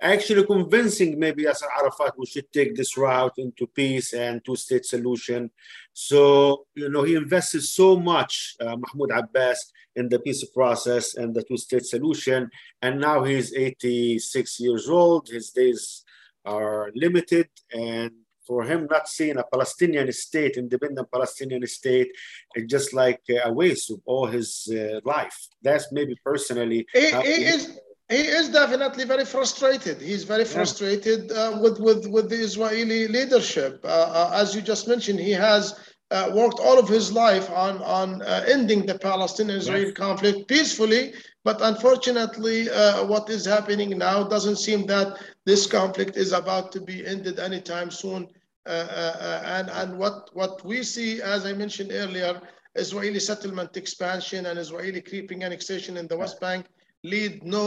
actually 0.00 0.46
convincing 0.46 1.18
maybe 1.18 1.44
Yasser 1.44 1.66
Arafat 1.76 2.16
we 2.16 2.26
should 2.26 2.52
take 2.52 2.76
this 2.76 2.96
route 2.96 3.36
into 3.38 3.66
peace 3.66 4.12
and 4.12 4.44
two-state 4.44 4.86
solution. 4.86 5.50
So, 5.92 6.66
you 6.74 6.88
know, 6.88 7.02
he 7.02 7.14
invested 7.14 7.62
so 7.62 7.98
much, 7.98 8.56
uh, 8.60 8.76
Mahmoud 8.76 9.10
Abbas, 9.12 9.72
in 9.96 10.08
the 10.08 10.20
peace 10.20 10.44
process 10.44 11.16
and 11.16 11.34
the 11.34 11.42
two-state 11.42 11.84
solution. 11.84 12.48
And 12.80 13.00
now 13.00 13.24
he's 13.24 13.52
86 13.52 14.60
years 14.60 14.88
old. 14.88 15.28
His 15.28 15.50
days 15.50 16.04
are 16.44 16.90
limited 16.94 17.48
and 17.72 18.12
for 18.50 18.64
him 18.64 18.88
not 18.90 19.06
seeing 19.06 19.38
a 19.38 19.44
Palestinian 19.44 20.10
state, 20.12 20.56
independent 20.56 21.08
Palestinian 21.12 21.64
state, 21.68 22.10
it's 22.56 22.68
just 22.68 22.92
like 22.92 23.20
a 23.44 23.52
waste 23.52 23.92
of 23.92 24.00
all 24.06 24.26
his 24.26 24.68
uh, 24.72 24.98
life. 25.04 25.38
That's 25.62 25.92
maybe 25.92 26.16
personally. 26.24 26.84
He, 26.92 27.10
he 27.22 27.44
is. 27.52 27.78
He 28.10 28.22
is 28.38 28.48
definitely 28.48 29.04
very 29.04 29.24
frustrated. 29.24 30.00
He's 30.00 30.24
very 30.24 30.44
frustrated 30.44 31.30
uh, 31.30 31.58
with, 31.62 31.78
with, 31.78 32.06
with 32.08 32.28
the 32.28 32.36
Israeli 32.48 33.06
leadership. 33.06 33.80
Uh, 33.84 33.88
uh 33.88 34.30
as 34.34 34.54
you 34.54 34.62
just 34.62 34.88
mentioned, 34.88 35.20
he 35.20 35.30
has 35.30 35.78
uh, 36.10 36.30
worked 36.34 36.58
all 36.58 36.78
of 36.78 36.88
his 36.88 37.12
life 37.12 37.48
on, 37.50 37.80
on 37.82 38.20
uh, 38.22 38.44
ending 38.48 38.84
the 38.84 38.98
Palestinian-Israeli 38.98 39.86
yes. 39.86 39.94
conflict 39.94 40.48
peacefully. 40.48 41.14
But 41.44 41.62
unfortunately, 41.62 42.66
what 43.12 43.30
is 43.30 43.46
happening 43.46 43.90
now 43.96 44.24
doesn't 44.24 44.56
seem 44.66 44.84
that 44.86 45.08
this 45.46 45.66
conflict 45.66 46.16
is 46.16 46.32
about 46.32 46.70
to 46.72 46.80
be 46.80 47.06
ended 47.06 47.38
anytime 47.38 47.90
soon. 47.90 48.28
Uh, 48.66 48.72
uh, 48.72 49.16
uh, 49.20 49.42
and 49.46 49.70
and 49.70 49.98
what 49.98 50.28
what 50.34 50.62
we 50.66 50.82
see, 50.82 51.22
as 51.22 51.46
I 51.46 51.54
mentioned 51.54 51.92
earlier, 51.92 52.38
Israeli 52.74 53.18
settlement 53.18 53.74
expansion 53.76 54.44
and 54.46 54.58
Israeli 54.58 55.00
creeping 55.00 55.44
annexation 55.44 55.96
in 55.96 56.06
the 56.06 56.16
West 56.16 56.38
Bank 56.40 56.66
lead 57.02 57.42
no 57.44 57.66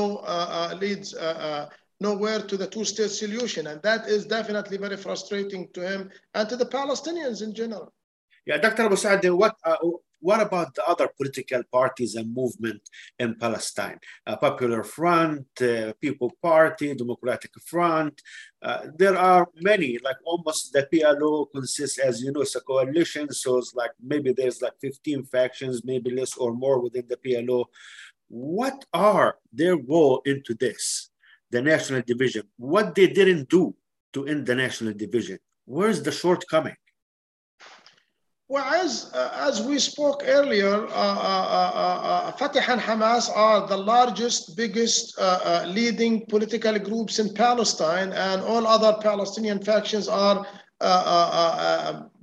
leads 0.80 1.14
nowhere 2.00 2.42
to 2.42 2.58
the 2.58 2.68
two-state 2.68 3.12
solution, 3.12 3.68
and 3.68 3.82
that 3.82 4.08
is 4.08 4.26
definitely 4.26 4.78
very 4.78 4.98
frustrating 4.98 5.70
to 5.74 5.82
him 5.82 6.12
and 6.34 6.50
to 6.50 6.56
the 6.58 6.66
Palestinians 6.66 7.42
in 7.42 7.54
general. 7.54 7.94
Yeah, 8.46 8.58
Dr. 8.58 8.84
Abu 8.84 8.98
Saad, 8.98 9.24
what 9.30 9.56
uh, 9.64 9.78
what 10.24 10.40
about 10.40 10.74
the 10.74 10.86
other 10.86 11.10
political 11.18 11.62
parties 11.70 12.16
and 12.16 12.34
movement 12.34 12.82
in 13.20 13.36
Palestine? 13.36 14.00
Uh, 14.26 14.38
Popular 14.38 14.82
Front, 14.84 15.48
uh, 15.62 15.92
People 16.00 16.32
Party, 16.42 16.96
Democratic 16.96 17.52
Front. 17.66 18.22
Uh, 18.62 18.84
there 18.98 19.18
are 19.18 19.50
many, 19.62 20.00
like 20.02 20.16
almost 20.24 20.72
the 20.72 20.88
PLO 20.92 21.52
consists, 21.52 22.00
as 22.00 22.22
you 22.22 22.32
know, 22.32 22.42
it's 22.42 22.56
a 22.56 22.62
coalition. 22.62 23.34
So 23.34 23.58
it's 23.58 23.74
like 23.76 23.92
maybe 24.02 24.32
there's 24.32 24.62
like 24.62 24.78
15 24.80 25.26
factions, 25.26 25.84
maybe 25.84 26.10
less 26.12 26.38
or 26.38 26.54
more 26.54 26.80
within 26.80 27.06
the 27.10 27.18
PLO. 27.18 27.66
What 28.30 28.86
are 28.94 29.38
their 29.52 29.78
role 29.78 30.22
into 30.26 30.54
this, 30.54 31.10
the 31.52 31.62
national 31.62 32.02
division? 32.02 32.44
What 32.58 32.96
they 32.96 33.08
didn't 33.08 33.50
do 33.50 33.76
to 34.14 34.26
end 34.26 34.46
the 34.46 34.56
national 34.56 34.94
division? 34.94 35.40
Where's 35.66 36.02
the 36.02 36.12
shortcoming? 36.12 36.76
Well, 38.50 38.66
as, 38.66 39.10
uh, 39.16 39.32
as 39.34 39.64
we 39.64 39.80
spoke 39.80 40.22
earlier, 40.26 40.86
uh, 40.86 40.90
uh, 40.90 41.72
uh, 41.74 42.08
uh 42.28 42.32
Fatah 42.34 42.70
and 42.70 42.80
Hamas 42.80 43.28
are 43.36 43.66
the 43.66 43.78
largest, 43.78 44.56
biggest 44.56 45.18
uh, 45.18 45.64
leading 45.68 46.26
political 46.28 46.78
groups 46.78 47.20
in 47.20 47.34
Palestine, 47.34 48.12
and 48.12 48.42
all 48.42 48.68
other 48.68 48.98
Palestinian 49.02 49.64
factions 49.64 50.08
are 50.08 50.46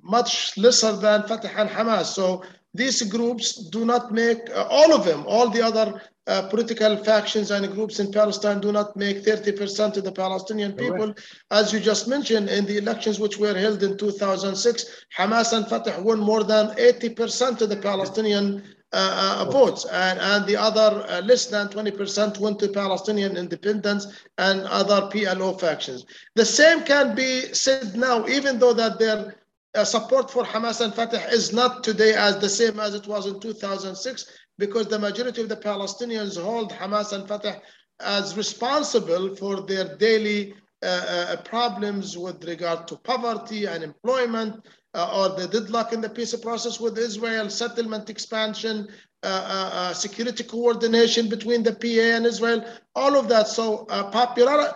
much 0.02 0.56
lesser 0.56 0.92
than 0.92 1.26
Fatah 1.26 1.50
and 1.58 1.68
Hamas. 1.68 2.06
So 2.14 2.44
these 2.74 3.02
groups 3.02 3.54
do 3.54 3.84
not 3.84 4.12
make, 4.12 4.38
all 4.54 4.94
of 4.94 5.04
them, 5.04 5.24
all 5.26 5.50
the 5.50 5.62
other 5.62 6.00
uh, 6.26 6.48
political 6.48 6.96
factions 6.98 7.50
and 7.50 7.68
groups 7.72 7.98
in 7.98 8.12
Palestine 8.12 8.60
do 8.60 8.70
not 8.70 8.96
make 8.96 9.24
30% 9.24 9.96
of 9.96 10.04
the 10.04 10.12
Palestinian 10.12 10.72
people. 10.74 11.12
As 11.50 11.72
you 11.72 11.80
just 11.80 12.06
mentioned, 12.06 12.48
in 12.48 12.64
the 12.66 12.78
elections 12.78 13.18
which 13.18 13.38
were 13.38 13.58
held 13.58 13.82
in 13.82 13.98
2006, 13.98 15.04
Hamas 15.18 15.52
and 15.52 15.66
Fatah 15.66 16.00
won 16.00 16.20
more 16.20 16.44
than 16.44 16.68
80% 16.76 17.62
of 17.62 17.68
the 17.68 17.76
Palestinian 17.76 18.62
uh, 18.92 19.44
uh, 19.46 19.50
votes, 19.50 19.84
and, 19.86 20.18
and 20.18 20.46
the 20.46 20.56
other 20.56 21.04
uh, 21.08 21.20
less 21.22 21.46
than 21.46 21.68
20% 21.68 22.38
went 22.38 22.58
to 22.58 22.68
Palestinian 22.68 23.36
independence 23.36 24.06
and 24.38 24.62
other 24.62 25.08
PLO 25.12 25.58
factions. 25.60 26.04
The 26.34 26.44
same 26.44 26.82
can 26.82 27.14
be 27.14 27.54
said 27.54 27.96
now, 27.96 28.26
even 28.26 28.58
though 28.58 28.72
that 28.72 28.98
their 28.98 29.36
uh, 29.74 29.84
support 29.84 30.30
for 30.30 30.44
Hamas 30.44 30.80
and 30.80 30.94
Fatah 30.94 31.28
is 31.30 31.52
not 31.52 31.84
today 31.84 32.14
as 32.14 32.38
the 32.38 32.48
same 32.48 32.80
as 32.80 32.94
it 32.94 33.06
was 33.06 33.26
in 33.26 33.38
2006 33.40 34.26
because 34.58 34.88
the 34.88 34.98
majority 34.98 35.42
of 35.42 35.48
the 35.48 35.56
Palestinians 35.56 36.40
hold 36.40 36.72
Hamas 36.72 37.12
and 37.12 37.28
Fatah 37.28 37.60
as 38.00 38.36
responsible 38.36 39.36
for 39.36 39.60
their 39.62 39.96
daily 39.96 40.54
uh, 40.82 40.86
uh, 40.86 41.36
problems 41.42 42.16
with 42.16 42.42
regard 42.44 42.88
to 42.88 42.96
poverty, 42.96 43.68
unemployment, 43.68 44.64
uh, 44.94 45.10
or 45.14 45.38
the 45.38 45.46
deadlock 45.46 45.92
in 45.92 46.00
the 46.00 46.08
peace 46.08 46.34
process 46.36 46.80
with 46.80 46.98
Israel, 46.98 47.48
settlement 47.50 48.10
expansion, 48.10 48.88
uh, 49.22 49.26
uh 49.26 49.92
security 49.92 50.42
coordination 50.42 51.28
between 51.28 51.62
the 51.62 51.74
PA 51.74 52.16
and 52.16 52.24
Israel, 52.24 52.64
all 52.94 53.16
of 53.16 53.28
that. 53.28 53.46
So 53.46 53.84
popular 54.10 54.74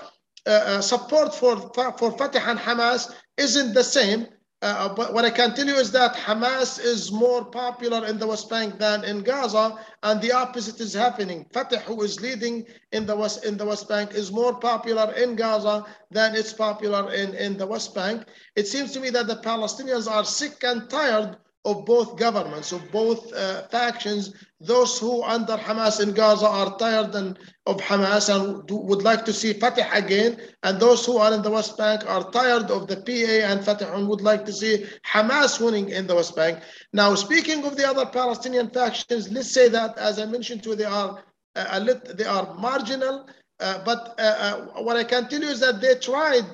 support 0.82 1.34
for, 1.34 1.56
for 1.98 2.18
Fatah 2.18 2.50
and 2.50 2.58
Hamas 2.58 3.10
isn't 3.38 3.72
the 3.72 3.82
same 3.82 4.26
uh, 4.64 4.94
but 4.94 5.12
what 5.12 5.26
I 5.26 5.30
can 5.30 5.54
tell 5.54 5.66
you 5.66 5.74
is 5.74 5.92
that 5.92 6.16
Hamas 6.16 6.82
is 6.82 7.12
more 7.12 7.44
popular 7.44 8.06
in 8.06 8.18
the 8.18 8.26
West 8.26 8.48
Bank 8.48 8.78
than 8.78 9.04
in 9.04 9.22
Gaza, 9.22 9.78
and 10.02 10.22
the 10.22 10.32
opposite 10.32 10.80
is 10.80 10.94
happening. 10.94 11.46
Fatah, 11.52 11.80
who 11.80 12.00
is 12.02 12.20
leading 12.22 12.66
in 12.92 13.04
the 13.04 13.14
West 13.14 13.44
in 13.44 13.58
the 13.58 13.66
West 13.66 13.90
Bank, 13.90 14.14
is 14.14 14.32
more 14.32 14.54
popular 14.54 15.12
in 15.12 15.36
Gaza 15.36 15.84
than 16.10 16.34
it's 16.34 16.54
popular 16.54 17.12
in, 17.12 17.34
in 17.34 17.58
the 17.58 17.66
West 17.66 17.94
Bank. 17.94 18.24
It 18.56 18.66
seems 18.66 18.92
to 18.92 19.00
me 19.00 19.10
that 19.10 19.26
the 19.26 19.36
Palestinians 19.36 20.10
are 20.10 20.24
sick 20.24 20.64
and 20.64 20.88
tired 20.88 21.36
of 21.66 21.84
both 21.84 22.16
governments, 22.16 22.72
of 22.72 22.90
both 22.90 23.32
uh, 23.34 23.68
factions. 23.68 24.32
Those 24.60 24.98
who 24.98 25.22
under 25.22 25.56
Hamas 25.56 26.00
in 26.00 26.12
Gaza 26.14 26.46
are 26.48 26.76
tired 26.78 27.14
and 27.14 27.38
of 27.66 27.78
Hamas 27.78 28.28
and 28.34 28.66
do, 28.66 28.76
would 28.76 29.02
like 29.02 29.24
to 29.24 29.32
see 29.32 29.54
Fatah 29.54 29.88
again. 29.92 30.38
And 30.62 30.78
those 30.78 31.06
who 31.06 31.16
are 31.16 31.32
in 31.32 31.42
the 31.42 31.50
West 31.50 31.78
Bank 31.78 32.04
are 32.06 32.30
tired 32.30 32.70
of 32.70 32.86
the 32.86 32.96
PA 32.96 33.50
and 33.50 33.64
Fatah 33.64 33.94
and 33.94 34.06
would 34.08 34.20
like 34.20 34.44
to 34.44 34.52
see 34.52 34.86
Hamas 35.06 35.64
winning 35.64 35.88
in 35.88 36.06
the 36.06 36.14
West 36.14 36.36
Bank. 36.36 36.60
Now, 36.92 37.14
speaking 37.14 37.64
of 37.64 37.76
the 37.76 37.88
other 37.88 38.06
Palestinian 38.06 38.68
factions, 38.70 39.30
let's 39.30 39.50
say 39.50 39.68
that, 39.70 39.96
as 39.96 40.18
I 40.18 40.26
mentioned 40.26 40.62
to 40.64 40.70
you, 40.70 40.76
they 40.76 40.84
are, 40.84 41.24
uh, 41.56 41.94
they 42.14 42.24
are 42.24 42.54
marginal. 42.58 43.26
Uh, 43.60 43.82
but 43.84 44.14
uh, 44.18 44.22
uh, 44.22 44.82
what 44.82 44.96
I 44.96 45.04
can 45.04 45.28
tell 45.28 45.40
you 45.40 45.48
is 45.48 45.60
that 45.60 45.80
they 45.80 45.94
tried 45.94 46.44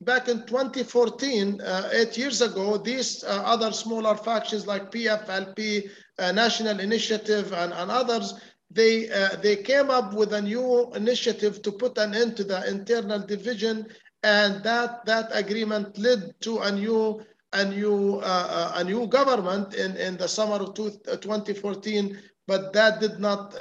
back 0.00 0.28
in 0.28 0.44
2014, 0.46 1.60
uh, 1.60 1.90
eight 1.92 2.16
years 2.16 2.40
ago, 2.40 2.78
these 2.78 3.22
uh, 3.24 3.42
other 3.44 3.70
smaller 3.72 4.16
factions 4.16 4.66
like 4.66 4.90
PFLP, 4.90 5.90
National 6.34 6.80
Initiative, 6.80 7.52
and, 7.52 7.72
and 7.72 7.90
others, 7.92 8.34
they, 8.70 9.08
uh, 9.10 9.36
they 9.42 9.56
came 9.56 9.90
up 9.90 10.12
with 10.14 10.32
a 10.32 10.42
new 10.42 10.92
initiative 10.94 11.62
to 11.62 11.72
put 11.72 11.96
an 11.98 12.14
end 12.14 12.36
to 12.36 12.44
the 12.44 12.68
internal 12.68 13.20
division, 13.20 13.86
and 14.22 14.62
that, 14.62 15.04
that 15.06 15.30
agreement 15.32 15.96
led 15.98 16.34
to 16.40 16.58
a 16.58 16.72
new, 16.72 17.20
a 17.52 17.64
new, 17.64 18.16
uh, 18.16 18.72
uh, 18.74 18.80
a 18.80 18.84
new 18.84 19.06
government 19.06 19.74
in, 19.74 19.96
in 19.96 20.16
the 20.16 20.28
summer 20.28 20.56
of 20.56 20.74
2014, 20.74 22.18
but 22.46 22.72
that 22.72 23.00
did 23.00 23.18
not, 23.18 23.54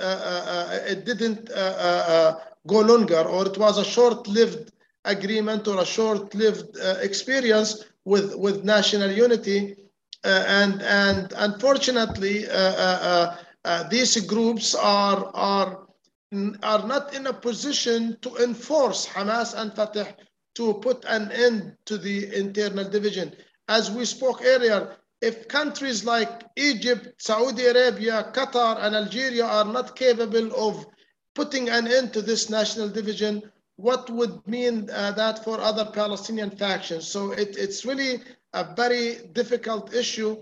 it 0.87 1.05
didn't 1.05 1.49
go 2.67 2.81
longer, 2.81 3.21
or 3.23 3.45
it 3.45 3.57
was 3.57 3.77
a 3.77 3.85
short-lived 3.85 4.71
agreement 5.05 5.67
or 5.67 5.81
a 5.81 5.85
short-lived 5.85 6.77
uh, 6.77 6.95
experience 7.01 7.85
with, 8.05 8.35
with 8.35 8.63
national 8.63 9.11
unity. 9.11 9.75
Uh, 10.23 10.43
and, 10.47 10.81
and 10.81 11.33
unfortunately, 11.37 12.45
uh, 12.49 13.35
these 13.89 14.15
groups 14.25 14.75
are, 14.75 15.31
are, 15.33 15.87
are 16.63 16.87
not 16.87 17.13
in 17.13 17.27
a 17.27 17.33
position 17.33 18.17
to 18.21 18.35
enforce 18.37 19.07
Hamas 19.07 19.53
and 19.59 19.73
Fatah 19.73 20.15
to 20.55 20.73
put 20.75 21.05
an 21.05 21.31
end 21.31 21.75
to 21.85 21.97
the 21.97 22.33
internal 22.35 22.89
division. 22.89 23.31
As 23.67 23.91
we 23.91 24.05
spoke 24.05 24.41
earlier, 24.43 24.97
if 25.21 25.47
countries 25.47 26.05
like 26.05 26.43
Egypt, 26.55 27.21
Saudi 27.21 27.65
Arabia, 27.65 28.31
Qatar, 28.33 28.77
and 28.83 28.95
Algeria 28.95 29.45
are 29.45 29.65
not 29.65 29.95
capable 29.95 30.53
of 30.55 30.85
putting 31.35 31.69
an 31.69 31.87
end 31.87 32.13
to 32.13 32.21
this 32.21 32.49
national 32.49 32.89
division, 32.89 33.41
what 33.77 34.09
would 34.09 34.45
mean 34.47 34.89
uh, 34.89 35.11
that 35.11 35.43
for 35.43 35.59
other 35.59 35.85
Palestinian 35.85 36.49
factions. 36.49 37.07
So 37.07 37.31
it, 37.31 37.55
it's 37.57 37.85
really 37.85 38.21
a 38.53 38.73
very 38.75 39.27
difficult 39.33 39.93
issue. 39.93 40.37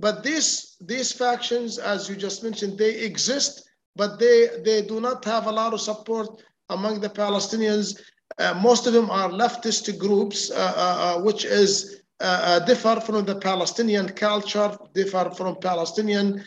But 0.00 0.22
these, 0.22 0.76
these 0.80 1.12
factions, 1.12 1.78
as 1.78 2.08
you 2.08 2.16
just 2.16 2.42
mentioned, 2.42 2.78
they 2.78 3.00
exist, 3.00 3.68
but 3.96 4.18
they, 4.18 4.48
they 4.64 4.80
do 4.82 4.98
not 4.98 5.22
have 5.26 5.46
a 5.46 5.52
lot 5.52 5.74
of 5.74 5.80
support 5.82 6.42
among 6.70 7.00
the 7.00 7.10
Palestinians. 7.10 8.00
Uh, 8.38 8.54
most 8.62 8.86
of 8.86 8.94
them 8.94 9.10
are 9.10 9.28
leftist 9.28 9.98
groups, 9.98 10.50
uh, 10.50 10.54
uh, 10.54 11.18
uh 11.18 11.20
which 11.22 11.44
is 11.44 12.00
uh, 12.20 12.58
differ 12.60 12.98
from 13.00 13.26
the 13.26 13.36
Palestinian 13.36 14.08
culture, 14.08 14.74
differ 14.94 15.30
from 15.36 15.56
Palestinian 15.56 16.42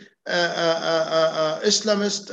Islamist 1.69 2.25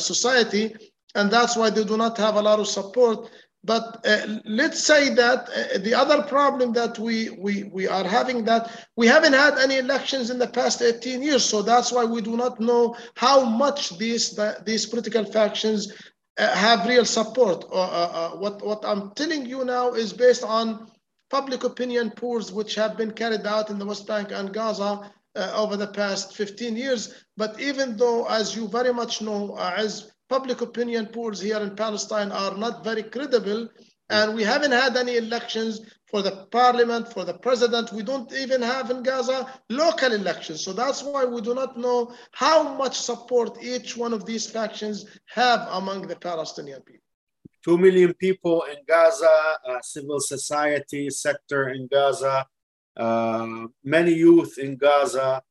society, 0.00 0.76
and 1.14 1.30
that's 1.30 1.56
why 1.56 1.70
they 1.70 1.84
do 1.84 1.96
not 1.96 2.16
have 2.18 2.36
a 2.36 2.42
lot 2.42 2.60
of 2.60 2.68
support. 2.68 3.30
But 3.64 4.06
uh, 4.06 4.38
let's 4.44 4.82
say 4.82 5.10
that 5.14 5.48
uh, 5.48 5.78
the 5.78 5.94
other 5.94 6.22
problem 6.22 6.72
that 6.74 6.98
we, 6.98 7.30
we, 7.30 7.64
we 7.64 7.88
are 7.88 8.04
having 8.04 8.44
that 8.44 8.86
we 8.96 9.06
haven't 9.06 9.32
had 9.32 9.58
any 9.58 9.78
elections 9.78 10.30
in 10.30 10.38
the 10.38 10.46
past 10.46 10.80
18 10.80 11.22
years. 11.22 11.44
So 11.44 11.62
that's 11.62 11.92
why 11.92 12.04
we 12.04 12.22
do 12.22 12.36
not 12.36 12.60
know 12.60 12.96
how 13.16 13.44
much 13.44 13.98
these, 13.98 14.30
the, 14.36 14.62
these 14.64 14.86
political 14.86 15.24
factions 15.24 15.92
uh, 16.38 16.54
have 16.54 16.86
real 16.86 17.04
support. 17.04 17.64
Uh, 17.70 17.80
uh, 17.80 18.30
what, 18.36 18.64
what 18.64 18.84
I'm 18.84 19.10
telling 19.12 19.44
you 19.44 19.64
now 19.64 19.92
is 19.92 20.12
based 20.12 20.44
on 20.44 20.88
public 21.30 21.64
opinion 21.64 22.10
polls 22.10 22.52
which 22.52 22.74
have 22.76 22.96
been 22.96 23.10
carried 23.10 23.44
out 23.44 23.70
in 23.70 23.78
the 23.78 23.84
West 23.84 24.06
Bank 24.06 24.30
and 24.30 24.54
Gaza 24.54 25.10
uh, 25.34 25.52
over 25.54 25.76
the 25.76 25.88
past 25.88 26.36
15 26.36 26.76
years. 26.76 27.24
But 27.36 27.60
even 27.60 27.96
though, 27.96 28.26
as 28.28 28.54
you 28.54 28.68
very 28.68 28.92
much 28.92 29.20
know, 29.20 29.56
as 29.58 30.12
public 30.28 30.60
opinion 30.60 31.06
polls 31.06 31.40
here 31.40 31.58
in 31.58 31.74
Palestine 31.74 32.32
are 32.32 32.56
not 32.56 32.84
very 32.84 33.02
credible. 33.02 33.68
And 34.10 34.34
we 34.34 34.42
haven't 34.42 34.72
had 34.72 34.96
any 34.96 35.16
elections 35.16 35.80
for 36.10 36.22
the 36.22 36.46
parliament, 36.50 37.12
for 37.12 37.24
the 37.24 37.34
president. 37.34 37.92
We 37.92 38.02
don't 38.02 38.32
even 38.32 38.62
have 38.62 38.90
in 38.90 39.02
Gaza 39.02 39.60
local 39.68 40.12
elections. 40.12 40.64
So 40.64 40.72
that's 40.72 41.02
why 41.02 41.24
we 41.26 41.42
do 41.42 41.54
not 41.54 41.76
know 41.76 42.14
how 42.32 42.74
much 42.74 42.98
support 42.98 43.62
each 43.62 43.96
one 43.96 44.14
of 44.14 44.24
these 44.24 44.50
factions 44.50 45.04
have 45.34 45.68
among 45.72 46.06
the 46.06 46.16
Palestinian 46.16 46.80
people. 46.82 47.04
Two 47.62 47.76
million 47.76 48.14
people 48.14 48.64
in 48.70 48.78
Gaza, 48.86 49.58
uh, 49.68 49.80
civil 49.82 50.20
society 50.20 51.10
sector 51.10 51.68
in 51.68 51.86
Gaza, 51.86 52.46
uh, 52.96 53.66
many 53.84 54.14
youth 54.14 54.58
in 54.58 54.76
Gaza, 54.76 55.42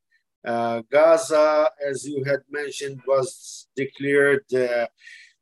uh, 0.48 0.82
Gaza, 0.90 1.70
as 1.86 2.08
you 2.08 2.24
had 2.24 2.40
mentioned, 2.50 3.02
was 3.06 3.68
declared 3.76 4.46
uh, 4.54 4.88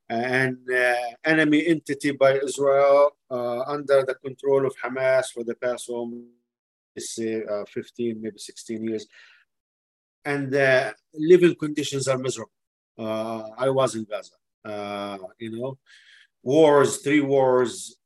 an 0.10 0.60
uh, 0.74 0.94
enemy 1.24 1.66
entity 1.68 2.12
by 2.12 2.40
Israel 2.40 3.12
uh, 3.30 3.62
under 3.62 4.04
the 4.04 4.16
control 4.16 4.66
of 4.66 4.74
Hamas 4.84 5.28
for 5.32 5.44
the 5.44 5.56
past 5.56 5.90
say, 6.98 7.44
uh, 7.44 7.66
15, 7.68 8.20
maybe 8.20 8.38
16 8.38 8.84
years. 8.84 9.06
And 10.24 10.52
living 11.14 11.56
conditions 11.56 12.08
are 12.08 12.18
miserable. 12.18 12.52
I 12.98 13.70
was 13.70 13.94
in 13.94 14.06
Gaza, 14.06 14.32
you 15.38 15.52
know, 15.52 15.78
wars, 16.42 16.98
three 16.98 17.22
wars. 17.22 17.98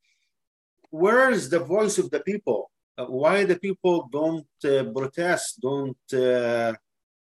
Where 0.90 1.30
is 1.30 1.50
the 1.50 1.60
voice 1.60 1.98
of 1.98 2.12
the 2.12 2.20
people? 2.20 2.72
why 3.08 3.44
the 3.46 3.58
people 3.58 4.10
don't 4.12 4.48
uh, 4.66 4.84
protest, 4.92 5.62
don't 5.62 5.98
uh, 6.14 6.74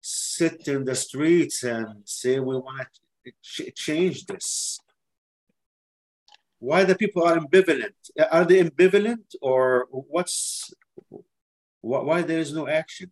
sit 0.03 0.67
in 0.67 0.83
the 0.83 0.95
streets 0.95 1.63
and 1.63 1.87
say 2.03 2.39
we 2.39 2.55
want 2.57 2.89
to 3.25 3.31
ch 3.41 3.73
change 3.73 4.25
this? 4.25 4.79
Why 6.59 6.83
the 6.83 6.95
people 6.95 7.23
are 7.23 7.37
ambivalent? 7.37 7.99
Are 8.31 8.45
they 8.45 8.61
ambivalent 8.63 9.35
or 9.41 9.87
what's 9.91 10.73
why 11.81 12.21
there 12.21 12.39
is 12.39 12.53
no 12.53 12.67
action? 12.67 13.11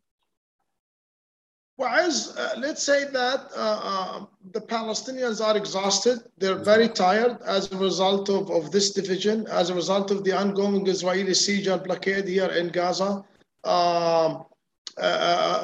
Well, 1.77 1.89
as 1.89 2.35
uh, 2.37 2.53
let's 2.57 2.83
say 2.83 3.05
that 3.05 3.39
uh, 3.55 3.79
uh, 3.91 4.25
the 4.51 4.61
Palestinians 4.61 5.43
are 5.43 5.57
exhausted. 5.57 6.19
They're 6.37 6.63
very 6.63 6.87
tired 6.87 7.41
as 7.41 7.71
a 7.71 7.77
result 7.77 8.29
of, 8.29 8.51
of 8.51 8.71
this 8.71 8.91
division, 8.91 9.47
as 9.47 9.69
a 9.69 9.75
result 9.75 10.11
of 10.11 10.23
the 10.23 10.33
ongoing 10.33 10.85
Israeli 10.87 11.33
siege 11.33 11.67
and 11.67 11.83
blockade 11.83 12.27
here 12.27 12.51
in 12.51 12.67
Gaza. 12.67 13.25
Um, 13.63 14.45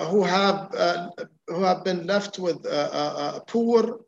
who 0.10 0.24
have 0.24 0.74
uh, 0.76 1.10
who 1.48 1.64
have 1.64 1.84
been 1.84 2.06
left 2.08 2.40
with 2.40 2.64
poor, 3.48 4.00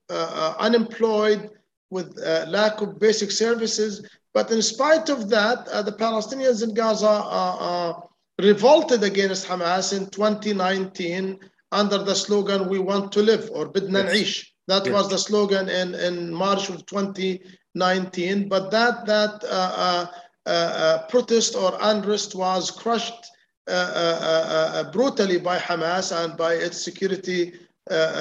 unemployed, 0.60 1.50
with 1.89 2.18
lack 2.48 2.82
of 2.82 3.00
basic 3.00 3.32
services. 3.32 4.06
But 4.34 4.52
in 4.52 4.62
spite 4.62 5.10
of 5.10 5.30
that, 5.30 5.65
the 5.86 5.96
Palestinians 5.98 6.63
in 6.63 6.74
Gaza 6.74 7.96
revolted 8.39 9.04
against 9.04 9.48
Hamas 9.48 9.96
in 9.96 10.10
2019 10.10 11.39
under 11.72 11.98
the 12.00 12.15
slogan 12.15 12.70
"We 12.70 12.80
want 12.80 13.12
to 13.13 13.22
live" 13.22 13.50
or 13.54 13.72
"Bidna 13.72 14.13
yes. 14.13 14.46
That 14.70 14.86
yes. 14.86 14.94
was 14.94 15.10
the 15.10 15.18
slogan 15.18 15.68
in, 15.68 15.96
in 15.96 16.32
March 16.32 16.70
of 16.70 16.86
2019. 16.86 18.48
But 18.48 18.70
that 18.70 19.06
that 19.08 19.44
uh, 19.44 20.06
uh, 20.46 20.50
uh, 20.50 21.08
protest 21.08 21.56
or 21.56 21.78
unrest 21.82 22.36
was 22.36 22.72
crushed 22.72 23.13
uh, 23.13 23.18
uh, 23.18 23.24
uh, 23.24 23.38
Uh, 23.70 23.72
uh, 23.72 24.72
uh, 24.80 24.92
brutally 24.92 25.38
by 25.38 25.60
Hamas 25.60 26.12
and 26.12 26.36
by 26.36 26.54
its 26.54 26.82
security 26.84 27.54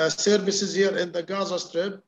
services 0.09 0.75
here 0.75 0.97
in 0.99 1.11
the 1.11 1.23
Gaza 1.23 1.59
Strip. 1.59 2.05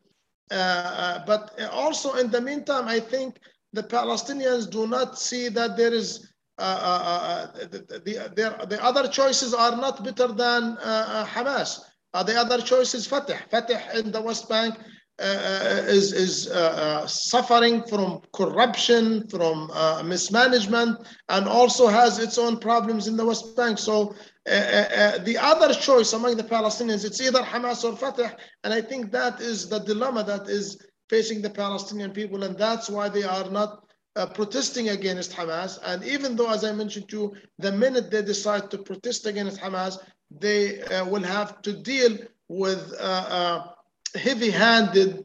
but 0.51 1.59
also 1.73 2.15
in 2.15 2.31
the 2.31 2.41
meantime, 2.41 2.87
I 2.87 3.01
think 3.01 3.39
the 3.73 3.83
Palestinians 3.83 4.69
do 4.69 4.87
not 4.87 5.19
see 5.19 5.49
that 5.49 5.77
there 5.79 5.95
is 5.95 6.29
uh, 6.59 6.63
uh, 6.63 7.53
the, 7.69 8.03
the, 8.05 8.67
the, 8.69 8.85
other 8.85 9.09
choices 9.09 9.55
are 9.55 9.75
not 9.77 10.05
better 10.05 10.29
than 10.29 10.77
uh, 10.83 11.25
Hamas. 11.25 11.81
the 12.13 12.37
other 12.37 12.61
choices 12.61 13.07
Fatah. 13.07 13.39
Fatah 13.51 13.99
in 13.99 14.13
the 14.13 14.21
West 14.21 14.51
Bank 14.51 14.75
uh, 15.21 15.83
is, 15.87 16.13
is 16.13 16.49
uh, 16.49 17.07
suffering 17.07 17.83
from 17.85 18.21
corruption, 18.33 19.29
from 19.29 19.71
uh, 19.73 20.03
mismanagement, 20.03 20.99
and 21.29 21.47
also 21.47 21.87
has 21.87 22.19
its 22.19 22.39
own 22.39 22.59
problems 22.59 23.07
in 23.07 23.17
the 23.17 23.25
West 23.25 23.57
Bank. 23.57 23.79
So 23.79 24.15
the 24.47 25.39
other 25.41 25.75
choice 25.75 26.13
among 26.15 26.37
the 26.37 26.45
Palestinians, 26.45 27.05
it's 27.05 27.21
either 27.21 27.43
Hamas 27.43 27.85
or 27.85 27.97
Fatah. 27.97 28.35
And 28.65 28.73
I 28.73 28.81
think 28.81 29.13
that 29.13 29.41
is 29.41 29.69
the 29.69 29.81
dilemma 29.81 30.25
that 30.25 30.49
is 30.49 30.79
facing 31.11 31.43
the 31.43 31.51
Palestinian 31.51 32.13
people. 32.13 32.43
And 32.45 32.57
that's 32.57 32.89
why 32.89 33.09
they 33.09 33.25
are 33.25 33.51
not 33.51 33.85
uh, 34.17 34.27
protesting 34.27 34.89
against 34.89 35.33
Hamas. 35.33 35.79
And 35.85 36.03
even 36.05 36.35
though, 36.35 36.51
as 36.51 36.65
I 36.65 36.73
mentioned 36.73 37.09
to 37.11 37.17
you, 37.17 37.35
the 37.59 37.73
minute 37.73 38.11
they 38.11 38.23
decide 38.23 38.71
to 38.71 38.79
protest 38.79 39.27
against 39.27 39.61
Hamas, 39.61 39.99
they 40.31 40.81
uh, 40.83 41.05
will 41.05 41.23
have 41.23 41.61
to 41.63 41.73
deal 41.75 42.17
with 42.49 42.93
uh, 42.99 43.67
heavy-handed 44.15 45.25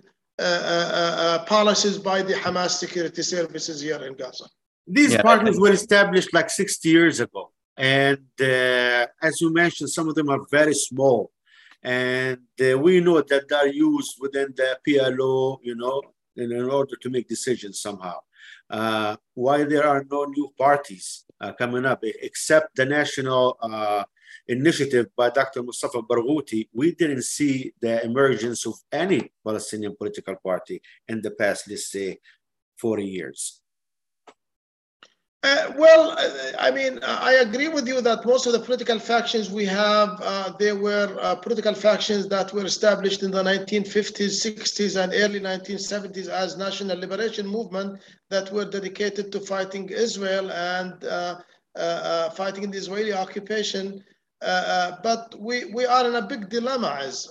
policies 1.47 1.97
by 1.97 2.21
the 2.21 2.33
Hamas 2.33 2.71
security 2.71 3.21
services 3.21 3.81
here 3.81 4.03
in 4.05 4.15
Gaza. 4.15 4.45
These 4.87 5.13
yeah, 5.13 5.21
parties 5.21 5.59
were 5.59 5.71
established 5.71 6.33
like 6.33 6.49
60 6.49 6.89
years 6.89 7.19
ago. 7.19 7.51
And 7.77 8.27
uh, 8.39 9.07
as 9.21 9.41
you 9.41 9.51
mentioned, 9.51 9.89
some 9.89 10.07
of 10.07 10.15
them 10.15 10.29
are 10.29 10.41
very 10.51 10.73
small. 10.73 11.31
And 11.83 12.39
uh, 12.61 12.77
we 12.79 12.99
know 12.99 13.21
that 13.21 13.47
they're 13.49 13.67
used 13.67 14.15
within 14.19 14.53
the 14.55 14.77
PLO, 14.87 15.59
you 15.61 15.75
know, 15.75 16.01
in, 16.35 16.51
in 16.51 16.69
order 16.69 16.95
to 17.01 17.09
make 17.09 17.27
decisions 17.27 17.81
somehow. 17.81 18.17
Uh, 18.69 19.15
why 19.33 19.63
there 19.63 19.87
are 19.87 20.05
no 20.09 20.25
new 20.25 20.51
parties 20.57 21.25
uh, 21.41 21.51
coming 21.53 21.85
up, 21.85 21.99
except 22.03 22.75
the 22.75 22.85
national 22.85 23.57
uh, 23.61 24.03
initiative 24.47 25.07
by 25.15 25.29
Dr. 25.29 25.63
Mustafa 25.63 26.01
Barghouti, 26.01 26.67
we 26.73 26.93
didn't 26.93 27.23
see 27.23 27.73
the 27.81 28.03
emergence 28.03 28.65
of 28.65 28.75
any 28.91 29.31
Palestinian 29.43 29.95
political 29.95 30.35
party 30.35 30.81
in 31.07 31.21
the 31.21 31.31
past, 31.31 31.69
let's 31.69 31.91
say, 31.91 32.19
40 32.77 33.05
years. 33.05 33.61
Uh, 35.45 35.71
well, 35.77 36.09
uh, 36.17 36.53
I 36.57 36.71
mean, 36.71 36.97
I 37.03 37.33
agree 37.33 37.67
with 37.67 37.87
you 37.87 38.01
that 38.01 38.25
most 38.25 38.47
of 38.47 38.53
the 38.53 38.59
political 38.59 38.97
factions 38.97 39.51
we 39.51 39.63
have, 39.65 40.19
uh, 40.23 40.51
they 40.57 40.73
were 40.73 41.15
uh, 41.21 41.35
political 41.35 41.75
factions 41.75 42.27
that 42.29 42.51
were 42.51 42.65
established 42.65 43.21
in 43.21 43.29
the 43.29 43.43
1950s, 43.43 44.33
60s, 44.43 44.99
and 44.99 45.13
early 45.13 45.39
1970s 45.39 46.29
as 46.29 46.57
national 46.57 46.97
liberation 46.97 47.45
movement 47.45 47.99
that 48.31 48.51
were 48.51 48.65
dedicated 48.65 49.31
to 49.31 49.39
fighting 49.39 49.87
Israel 49.89 50.49
and 50.51 51.03
uh, 51.03 51.35
uh, 51.75 52.29
fighting 52.31 52.71
the 52.71 52.77
Israeli 52.79 53.13
occupation. 53.13 54.03
But 54.41 55.35
we, 55.39 55.65
we 55.65 55.85
are 55.85 56.07
in 56.07 56.15
a 56.15 56.21
big 56.21 56.49
dilemma 56.49 56.99
as 57.01 57.27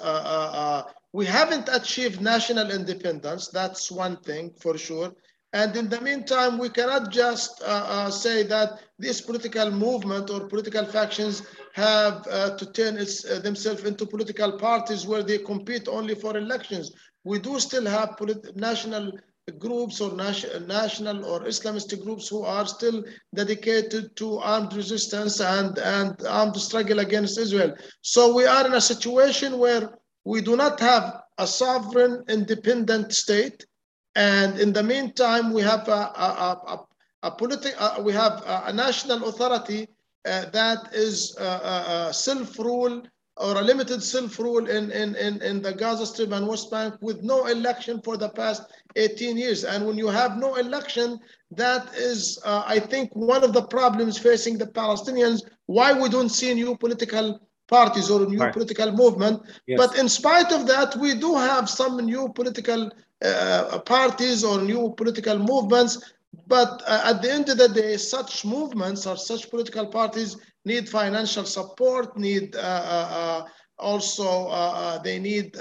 we 1.13 1.27
haven't 1.27 1.69
achieved 1.73 2.21
national 2.21 2.73
independence. 2.73 3.49
That's 3.49 3.91
one 3.91 4.17
thing 4.19 4.53
for 4.61 4.77
sure. 4.77 5.13
And 5.55 5.77
in 5.77 5.89
the 5.89 6.01
meantime, 6.01 6.59
we 6.59 6.69
cannot 6.69 7.13
just 7.13 7.63
uh, 7.63 7.67
uh, 7.67 8.11
say 8.11 8.43
that 8.43 8.81
this 8.99 9.21
political 9.21 9.71
movement 9.71 10.29
or 10.29 10.49
political 10.49 10.85
factions 10.85 11.45
have 11.75 12.27
uh, 12.29 12.57
to 12.57 12.73
turn 12.73 12.97
its, 12.97 13.25
uh, 13.25 13.39
themselves 13.39 13.85
into 13.85 14.05
political 14.05 14.59
parties 14.59 15.07
where 15.07 15.23
they 15.23 15.39
compete 15.39 15.87
only 15.87 16.17
for 16.17 16.37
elections. 16.37 16.91
We 17.23 17.39
do 17.39 17.61
still 17.61 17.87
have 17.87 18.19
national 18.57 19.13
groups 19.59 20.01
or 20.01 20.15
national 20.15 21.25
or 21.25 21.41
Islamist 21.41 22.03
groups 22.03 22.29
who 22.29 22.43
are 22.43 22.67
still 22.67 23.05
dedicated 23.35 24.17
to 24.17 24.39
armed 24.39 24.75
resistance 24.75 25.41
and, 25.41 25.79
and 25.79 26.27
armed 26.27 26.57
struggle 26.57 27.01
against 27.01 27.39
Israel. 27.39 27.75
So 28.01 28.35
we 28.35 28.47
are 28.47 28.67
in 28.67 28.75
a 28.75 28.81
situation 28.81 29.59
where 29.59 29.99
we 30.25 30.41
do 30.41 30.57
not 30.57 30.81
have 30.81 31.21
a 31.39 31.47
sovereign 31.47 32.25
independent 32.29 33.13
state 33.13 33.67
and 34.15 34.59
in 34.61 34.73
the 34.73 34.83
meantime, 34.83 35.53
we 35.53 35.63
have 35.63 35.89
a, 35.89 35.93
a, 35.93 36.61
a, 36.69 36.87
a 37.23 37.27
uh, 37.27 38.03
we 38.03 38.13
have 38.13 38.43
a, 38.47 38.73
national 38.73 39.29
authority 39.29 39.89
uh, 40.27 40.45
that 40.51 40.95
is 40.95 41.37
uh, 41.39 42.13
self-rule 42.13 43.03
or 43.37 43.57
a 43.57 43.63
limited 43.63 44.03
self-rule 44.03 44.69
in, 44.69 44.93
in, 44.93 45.17
in, 45.17 45.43
in 45.43 45.61
the 45.61 45.73
Gaza 45.73 46.07
Strip 46.07 46.31
and 46.33 46.47
West 46.47 46.71
Bank 46.71 46.95
with 47.01 47.23
no 47.23 47.47
election 47.47 48.01
for 48.03 48.17
the 48.17 48.29
past 48.29 48.63
18 48.95 49.37
years. 49.37 49.65
And 49.65 49.87
when 49.87 49.99
you 49.99 50.07
have 50.09 50.37
no 50.37 50.55
election, 50.55 51.19
that 51.51 51.93
is, 51.95 52.39
uh, 52.45 52.63
I 52.67 52.79
think, 52.79 53.11
one 53.15 53.43
of 53.43 53.53
the 53.53 53.63
problems 53.63 54.19
facing 54.19 54.57
the 54.59 54.67
Palestinians, 54.67 55.43
why 55.67 55.93
we 55.93 56.09
don't 56.09 56.29
see 56.29 56.55
new 56.55 56.77
political 56.77 57.41
parties 57.67 58.11
or 58.11 58.27
new 58.27 58.39
right. 58.39 58.53
political 58.53 58.93
movement. 58.93 59.43
Yes. 59.67 59.79
But 59.79 59.99
in 59.99 60.09
spite 60.09 60.53
of 60.53 60.67
that, 60.69 60.97
we 60.97 61.15
do 61.15 61.35
have 61.35 61.69
some 61.69 61.97
new 61.97 62.29
political 62.35 62.91
uh, 63.25 63.79
parties 63.81 64.45
or 64.45 64.61
new 64.61 64.95
political 64.97 65.39
movements. 65.39 66.13
But 66.47 66.83
uh, 66.87 67.03
at 67.05 67.23
the 67.23 67.33
end 67.33 67.49
of 67.49 67.59
the 67.59 67.69
day, 67.69 67.97
such 67.97 68.45
movements 68.45 69.07
or 69.07 69.17
such 69.17 69.51
political 69.51 69.87
parties 69.87 70.37
need 70.65 70.89
financial 70.89 71.45
support, 71.45 72.17
need 72.19 72.57
uh, 72.57 72.59
uh, 72.59 73.09
uh 73.15 73.45
also 73.79 74.47
uh, 74.49 74.99
they 74.99 75.19
need 75.19 75.57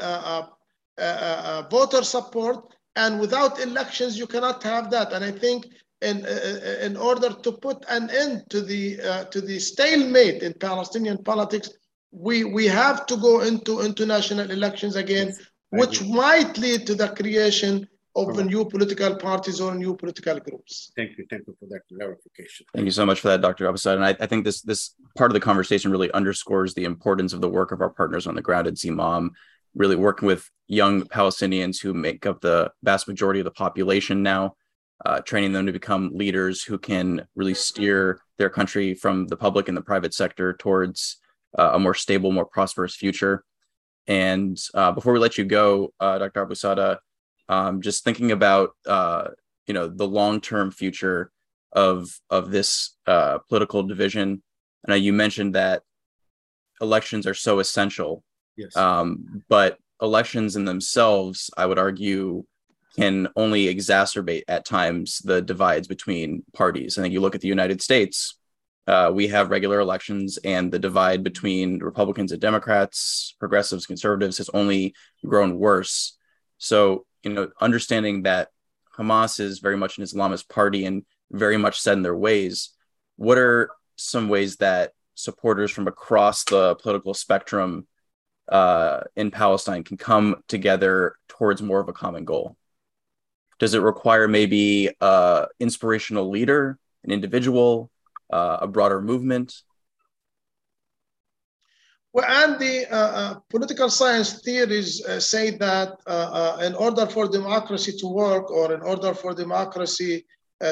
voter 1.71 2.03
support. 2.03 2.75
And 2.95 3.19
without 3.19 3.59
elections, 3.59 4.19
you 4.19 4.27
cannot 4.27 4.61
have 4.63 4.91
that. 4.91 5.13
And 5.13 5.25
I 5.25 5.31
think 5.31 5.65
in, 6.01 6.25
in 6.81 6.95
order 6.95 7.29
to 7.29 7.51
put 7.53 7.83
an 7.89 8.11
end 8.11 8.43
to 8.51 8.61
the, 8.61 9.27
to 9.31 9.41
the 9.41 9.57
stalemate 9.57 10.43
in 10.43 10.53
Palestinian 10.53 11.23
politics, 11.23 11.71
we, 12.11 12.43
we 12.43 12.67
have 12.67 13.07
to 13.07 13.17
go 13.17 13.41
into 13.41 13.81
international 13.81 14.51
elections 14.51 14.95
again 14.95 15.33
which 15.73 16.03
might 16.03 16.55
lead 16.59 16.85
to 16.85 16.93
the 16.93 17.07
creation 17.09 17.87
of 18.15 18.45
new 18.45 18.65
political 18.65 19.15
parties 19.15 19.59
or 19.59 19.73
new 19.73 19.95
political 19.95 20.39
groups. 20.39 20.91
Thank 20.95 21.17
you. 21.17 21.25
Thank 21.29 21.43
you 21.47 21.55
for 21.59 21.67
that 21.69 21.81
clarification. 21.89 22.65
Thank 22.73 22.85
you 22.85 22.91
so 22.91 23.05
much 23.05 23.19
for 23.19 23.29
that, 23.29 23.41
Dr. 23.41 23.67
Abu 23.67 23.77
Saadeh. 23.77 23.95
And 23.95 24.05
I, 24.05 24.15
I, 24.19 24.27
think 24.27 24.45
this 24.45 24.61
this 24.61 24.95
part 25.17 25.31
of 25.31 25.33
the 25.33 25.39
conversation 25.39 25.91
really 25.91 26.11
underscores 26.11 26.73
the 26.73 26.83
importance 26.83 27.33
of 27.33 27.41
the 27.41 27.49
work 27.49 27.71
of 27.71 27.81
our 27.81 27.89
partners 27.89 28.27
on 28.27 28.35
the 28.35 28.41
ground 28.41 28.67
at 28.67 28.75
Zimam, 28.75 29.29
really 29.73 29.95
working 29.95 30.27
with 30.27 30.47
young 30.67 31.03
Palestinians 31.03 31.81
who 31.81 31.93
make 31.93 32.25
up 32.25 32.41
the 32.41 32.71
vast 32.83 33.07
majority 33.07 33.39
of 33.39 33.45
the 33.45 33.51
population 33.51 34.21
now, 34.21 34.55
uh, 35.05 35.19
training 35.21 35.53
them 35.53 35.65
to 35.65 35.71
become 35.71 36.11
leaders 36.13 36.63
who 36.63 36.77
can 36.77 37.25
really 37.35 37.55
steer 37.55 38.19
their 38.37 38.49
country 38.49 38.93
from 38.93 39.27
the 39.27 39.37
public 39.37 39.67
and 39.67 39.77
the 39.77 39.81
private 39.81 40.13
sector 40.13 40.53
towards 40.53 41.17
uh, 41.57 41.71
a 41.73 41.79
more 41.79 41.93
stable, 41.93 42.31
more 42.31 42.45
prosperous 42.45 42.95
future. 42.95 43.43
And 44.05 44.59
uh, 44.73 44.91
before 44.91 45.13
we 45.13 45.19
let 45.19 45.37
you 45.37 45.45
go, 45.45 45.93
uh, 45.99 46.19
Dr. 46.19 46.41
Abu 46.41 46.55
Saadeh, 46.55 46.97
um, 47.49 47.81
just 47.81 48.03
thinking 48.03 48.31
about 48.31 48.71
uh, 48.87 49.29
you 49.67 49.73
know 49.73 49.87
the 49.87 50.07
long-term 50.07 50.71
future 50.71 51.31
of 51.71 52.09
of 52.29 52.51
this 52.51 52.95
uh, 53.07 53.39
political 53.49 53.83
division. 53.83 54.41
I 54.87 54.91
know 54.91 54.97
you 54.97 55.13
mentioned 55.13 55.55
that 55.55 55.83
elections 56.81 57.25
are 57.25 57.33
so 57.33 57.59
essential. 57.59 58.23
Yes. 58.55 58.75
Um, 58.75 59.43
but 59.49 59.77
elections 60.01 60.55
in 60.55 60.65
themselves, 60.65 61.49
I 61.57 61.65
would 61.65 61.79
argue, 61.79 62.43
can 62.95 63.27
only 63.35 63.73
exacerbate 63.73 64.43
at 64.47 64.65
times 64.65 65.19
the 65.19 65.41
divides 65.41 65.87
between 65.87 66.43
parties. 66.53 66.97
I 66.97 67.01
think 67.01 67.13
you 67.13 67.21
look 67.21 67.33
at 67.33 67.41
the 67.41 67.47
United 67.47 67.81
States, 67.81 68.37
uh, 68.85 69.11
we 69.13 69.27
have 69.29 69.49
regular 69.49 69.79
elections, 69.79 70.37
and 70.43 70.71
the 70.71 70.79
divide 70.79 71.23
between 71.23 71.79
Republicans 71.79 72.31
and 72.31 72.41
Democrats, 72.41 73.35
progressives, 73.39 73.85
conservatives 73.85 74.37
has 74.37 74.49
only 74.49 74.93
grown 75.25 75.57
worse. 75.57 76.17
So, 76.57 77.05
you 77.23 77.33
know, 77.33 77.49
understanding 77.59 78.23
that 78.23 78.49
Hamas 78.97 79.39
is 79.39 79.59
very 79.59 79.77
much 79.77 79.97
an 79.97 80.03
Islamist 80.03 80.49
party 80.49 80.85
and 80.85 81.05
very 81.31 81.57
much 81.57 81.81
set 81.81 81.93
in 81.93 82.03
their 82.03 82.15
ways, 82.15 82.69
what 83.15 83.37
are 83.37 83.71
some 83.95 84.29
ways 84.29 84.57
that 84.57 84.93
supporters 85.15 85.71
from 85.71 85.87
across 85.87 86.43
the 86.43 86.75
political 86.75 87.13
spectrum 87.13 87.87
uh, 88.49 89.01
in 89.15 89.31
Palestine 89.31 89.83
can 89.83 89.97
come 89.97 90.35
together 90.47 91.15
towards 91.27 91.61
more 91.61 91.79
of 91.79 91.89
a 91.89 91.93
common 91.93 92.25
goal? 92.25 92.57
Does 93.59 93.73
it 93.73 93.79
require 93.79 94.27
maybe 94.27 94.91
an 94.99 95.45
inspirational 95.59 96.29
leader, 96.29 96.77
an 97.03 97.11
individual, 97.11 97.89
uh, 98.31 98.57
a 98.61 98.67
broader 98.67 99.01
movement? 99.01 99.55
Well, 102.13 102.25
and 102.27 102.59
the 102.59 102.85
uh, 102.91 102.95
uh, 102.95 103.35
political 103.49 103.89
science 103.89 104.39
theories 104.43 105.03
uh, 105.03 105.19
say 105.19 105.49
that 105.57 105.93
uh, 106.05 106.09
uh, 106.59 106.61
in 106.63 106.75
order 106.75 107.07
for 107.07 107.27
democracy 107.27 107.93
to 107.97 108.07
work 108.07 108.51
or 108.51 108.71
in 108.71 108.81
order 108.81 109.15
for 109.15 109.33
democracy 109.33 110.25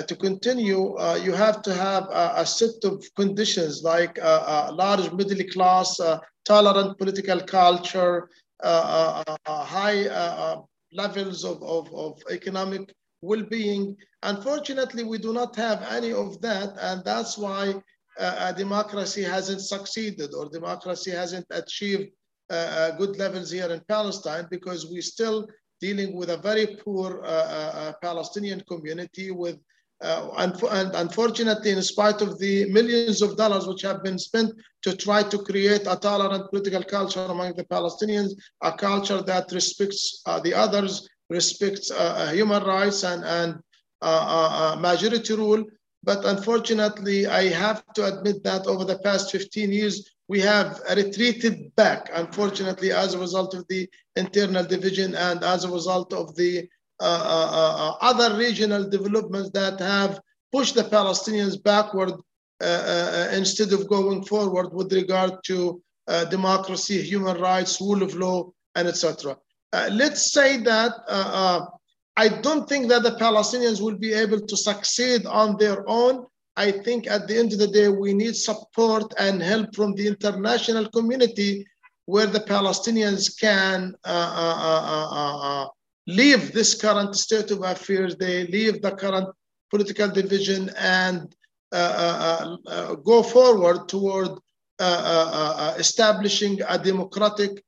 to 0.08 0.16
continue, 0.16 0.96
you 1.22 1.34
have 1.34 1.62
to 1.64 1.74
have 1.74 2.04
a, 2.04 2.34
a 2.38 2.46
set 2.46 2.82
of 2.86 3.04
conditions 3.18 3.84
like 3.84 4.18
a 4.20 4.72
large 4.72 5.12
middle 5.12 5.46
class, 5.52 6.00
tolerant 6.46 6.98
political 6.98 7.42
culture, 7.42 8.30
high 8.64 10.56
levels 10.94 11.44
of, 11.44 11.62
of, 11.62 11.94
of 11.94 12.24
economic 12.32 12.94
well-being. 13.22 13.98
Unfortunately, 14.24 15.04
we 15.04 15.18
do 15.18 15.34
not 15.34 15.58
have 15.58 15.86
any 15.90 16.14
of 16.14 16.40
that, 16.40 16.70
and 16.80 17.04
that's 17.04 17.38
why 17.38 17.74
uh, 18.20 18.52
democracy 18.52 19.24
hasn't 19.24 19.62
succeeded 19.62 20.34
or 20.34 20.50
democracy 20.50 21.12
hasn't 21.12 21.46
achieved 21.52 22.10
uh, 22.50 22.54
uh, 22.54 22.92
good 22.98 23.18
levels 23.18 23.52
here 23.52 23.70
in 23.72 23.82
Palestine 23.88 24.48
because 24.52 24.86
we're 24.88 25.02
still 25.02 25.48
dealing 25.80 26.16
with 26.16 26.30
a 26.30 26.38
very 26.38 26.78
poor 26.84 27.22
uh, 27.24 27.28
uh, 27.28 27.94
Palestinian 28.02 28.62
community 28.68 29.32
with 29.32 29.58
uh, 30.02 30.30
and, 30.38 30.54
and, 30.64 30.96
unfortunately, 30.96 31.72
in 31.72 31.82
spite 31.84 32.22
of 32.22 32.40
the 32.40 32.68
millions 32.72 33.22
of 33.22 33.38
dollars 33.38 33.68
which 33.68 33.84
have 33.84 34.02
been 34.04 34.18
spent 34.18 34.52
to 34.82 34.96
try 34.96 35.22
to 35.22 35.38
create 35.38 35.86
a 35.86 35.96
tolerant 35.96 36.50
political 36.50 36.84
culture 36.84 37.24
among 37.26 37.54
the 37.56 37.64
Palestinians, 37.66 38.32
a 38.64 38.72
culture 38.72 39.22
that 39.22 39.52
respects 39.52 40.24
uh, 40.26 40.40
the 40.40 40.54
others, 40.54 41.08
respects 41.30 41.92
uh, 41.92 42.16
uh, 42.18 42.32
human 42.32 42.64
rights 42.64 43.04
and, 43.04 43.24
and 43.24 43.60
uh, 44.02 44.76
majority 44.80 45.36
rule. 45.36 45.64
But 46.04 46.26
unfortunately, 46.26 47.28
I 47.28 47.50
have 47.50 47.84
to 47.94 48.06
admit 48.06 48.44
that 48.44 48.66
over 48.66 48.86
the 48.86 49.00
past 49.00 49.32
15 49.32 49.72
years, 49.72 50.10
we 50.28 50.40
have 50.40 50.82
retreated 50.96 51.76
back, 51.76 52.10
unfortunately, 52.14 52.92
as 52.92 53.14
a 53.14 53.20
result 53.20 53.54
of 53.54 53.66
the 53.68 53.90
internal 54.16 54.64
division 54.64 55.14
and 55.14 55.44
as 55.44 55.64
a 55.64 55.70
result 55.72 56.14
of 56.14 56.36
the 56.36 56.68
uh, 57.02 57.04
uh, 57.04 57.74
uh, 57.84 57.98
other 58.00 58.38
regional 58.38 58.88
developments 58.88 59.50
that 59.50 59.80
have 59.80 60.20
pushed 60.52 60.76
the 60.76 60.84
Palestinians 60.84 61.62
backward 61.62 62.14
instead 63.34 63.74
of 63.74 63.90
going 63.90 64.24
forward 64.24 64.72
with 64.72 64.94
regard 64.94 65.34
to 65.44 65.82
democracy, 66.30 67.02
human 67.02 67.42
rights, 67.42 67.82
rule 67.82 68.04
of 68.04 68.14
law, 68.14 68.52
and 68.76 68.88
etc. 68.88 69.36
let's 69.90 70.32
say 70.32 70.58
that 70.58 70.94
I 72.24 72.28
don't 72.28 72.70
think 72.70 72.88
that 72.90 73.02
the 73.02 73.16
Palestinians 73.28 73.82
will 73.82 73.98
be 73.98 74.14
able 74.14 74.42
to 74.42 74.56
succeed 74.56 75.26
on 75.26 75.58
their 75.58 75.80
own. 75.90 76.28
I 76.56 76.70
think 76.86 77.08
at 77.08 77.28
the 77.28 77.36
end 77.42 77.52
of 77.54 77.58
the 77.58 77.72
day, 77.80 77.88
we 77.90 78.14
need 78.14 78.36
support 78.36 79.12
and 79.18 79.42
help 79.42 79.76
from 79.76 79.96
the 79.96 80.06
international 80.06 80.88
community 80.90 81.66
where 82.06 82.28
the 82.28 82.42
Palestinians 82.56 83.24
can 83.40 83.96
uh, 84.06 84.32
uh, 84.44 85.08
uh, 85.20 85.68
leave 86.06 86.52
this 86.52 86.80
current 86.80 87.16
state 87.16 87.50
of 87.50 87.64
affairs, 87.64 88.16
they 88.18 88.46
leave 88.48 88.84
the 88.84 88.92
current 88.92 89.30
political 89.72 90.10
division 90.22 90.70
and 90.78 91.36
go 93.12 93.24
forward 93.36 93.90
toward 93.90 94.32
establishing 95.80 96.60
a 96.68 96.78
democratic 96.78 97.64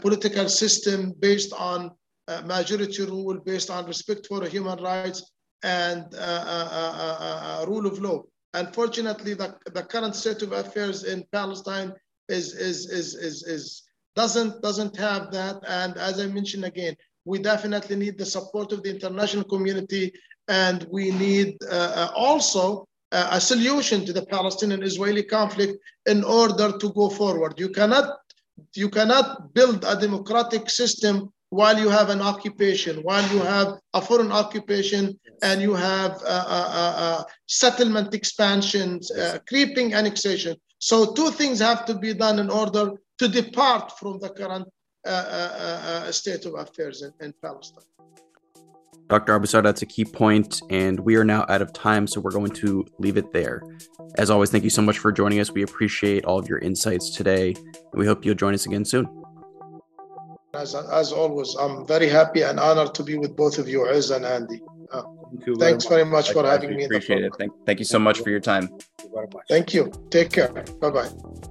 political 0.00 0.48
system 0.48 1.12
based 1.18 1.52
on 1.52 1.90
Uh, 2.28 2.42
majority 2.42 3.04
rule, 3.06 3.38
based 3.40 3.70
on 3.70 3.86
respect 3.86 4.26
for 4.26 4.44
human 4.44 4.78
rights 4.82 5.32
and 5.62 6.04
uh, 6.14 7.58
uh, 7.62 7.64
rule 7.66 7.86
of 7.86 7.98
law. 8.00 8.22
Unfortunately, 8.52 9.32
the, 9.32 9.56
the 9.72 9.82
current 9.82 10.14
state 10.14 10.42
of 10.42 10.52
affairs 10.52 11.04
in 11.04 11.24
Palestine 11.32 11.90
is, 12.28 12.52
is, 12.52 12.90
is, 12.90 13.14
is, 13.14 13.42
is 13.44 13.82
doesn't 14.14 14.60
doesn't 14.60 14.94
have 14.98 15.30
that. 15.30 15.56
And 15.66 15.96
as 15.96 16.20
I 16.20 16.26
mentioned 16.26 16.66
again, 16.66 16.94
we 17.24 17.38
definitely 17.38 17.96
need 17.96 18.18
the 18.18 18.26
support 18.26 18.72
of 18.72 18.82
the 18.82 18.90
international 18.90 19.44
community, 19.44 20.12
and 20.48 20.86
we 20.90 21.04
need 21.12 21.56
uh, 21.70 21.92
uh 22.02 22.10
also 22.14 22.86
uh, 23.12 23.28
a 23.38 23.40
solution 23.40 24.04
to 24.04 24.12
the 24.12 24.26
Palestinian-Israeli 24.26 25.22
conflict 25.22 25.74
in 26.04 26.24
order 26.24 26.76
to 26.76 26.92
go 26.92 27.08
forward. 27.08 27.52
You 27.58 27.70
cannot 27.70 28.06
you 28.74 28.90
cannot 28.90 29.54
build 29.54 29.84
a 29.84 29.98
democratic 29.98 30.68
system 30.68 31.32
while 31.50 31.78
you 31.78 31.88
have 31.88 32.10
an 32.10 32.20
occupation, 32.20 32.98
while 33.02 33.26
you 33.32 33.40
have 33.40 33.74
a 33.94 34.00
foreign 34.00 34.32
occupation, 34.32 35.18
and 35.42 35.62
you 35.62 35.74
have 35.74 36.12
uh, 36.24 36.44
uh, 36.46 36.70
uh, 36.82 36.94
uh 37.04 37.24
settlement 37.46 38.14
expansions, 38.14 39.10
uh, 39.12 39.38
creeping 39.48 39.94
annexation. 39.94 40.56
So 40.78 41.12
two 41.14 41.30
things 41.30 41.60
have 41.60 41.86
to 41.86 41.94
be 41.94 42.14
done 42.14 42.38
in 42.38 42.50
order 42.50 42.92
to 43.18 43.28
depart 43.28 43.98
from 43.98 44.18
the 44.20 44.30
current 44.30 44.68
uh, 45.04 46.10
state 46.12 46.44
of 46.44 46.54
affairs 46.54 47.02
in, 47.02 47.12
in 47.20 47.32
Palestine. 47.42 47.84
Dr. 49.08 49.34
Abu 49.34 49.46
Saadeh, 49.46 49.62
that's 49.62 49.80
a 49.80 49.86
key 49.86 50.04
point, 50.04 50.60
and 50.68 51.00
we 51.00 51.16
are 51.16 51.24
now 51.24 51.46
out 51.48 51.62
of 51.62 51.72
time, 51.72 52.06
so 52.06 52.20
we're 52.20 52.30
going 52.30 52.50
to 52.50 52.84
leave 52.98 53.16
it 53.16 53.32
there. 53.32 53.62
As 54.18 54.28
always, 54.28 54.50
thank 54.50 54.64
you 54.64 54.70
so 54.70 54.82
much 54.82 54.98
for 54.98 55.10
joining 55.10 55.40
us. 55.40 55.50
We 55.50 55.62
appreciate 55.62 56.26
all 56.26 56.38
of 56.38 56.46
your 56.46 56.58
insights 56.58 57.16
today, 57.16 57.54
and 57.54 57.94
we 57.94 58.04
hope 58.04 58.26
you'll 58.26 58.34
join 58.34 58.52
us 58.52 58.66
again 58.66 58.84
soon. 58.84 59.08
As, 60.54 60.74
as 60.74 61.12
always, 61.12 61.54
I'm 61.56 61.86
very 61.86 62.08
happy 62.08 62.42
and 62.42 62.58
honored 62.58 62.94
to 62.94 63.02
be 63.02 63.18
with 63.18 63.36
both 63.36 63.58
of 63.58 63.68
you, 63.68 63.88
Ez 63.88 64.10
and 64.10 64.24
Andy. 64.24 64.60
Uh, 64.90 65.02
thank 65.30 65.60
thanks 65.60 65.84
very 65.84 66.04
much, 66.04 66.32
very 66.32 66.36
much 66.36 66.44
for 66.44 66.46
having 66.46 66.76
me. 66.76 66.84
Appreciate 66.84 67.22
it. 67.22 67.32
Thank, 67.36 67.52
thank 67.66 67.78
you 67.78 67.84
so 67.84 67.98
much 67.98 68.20
for 68.20 68.30
your 68.30 68.40
time. 68.40 68.70
Thank 69.48 69.74
you. 69.74 69.92
Take 70.10 70.32
care. 70.32 70.48
Bye 70.80 70.90
bye. 70.90 71.48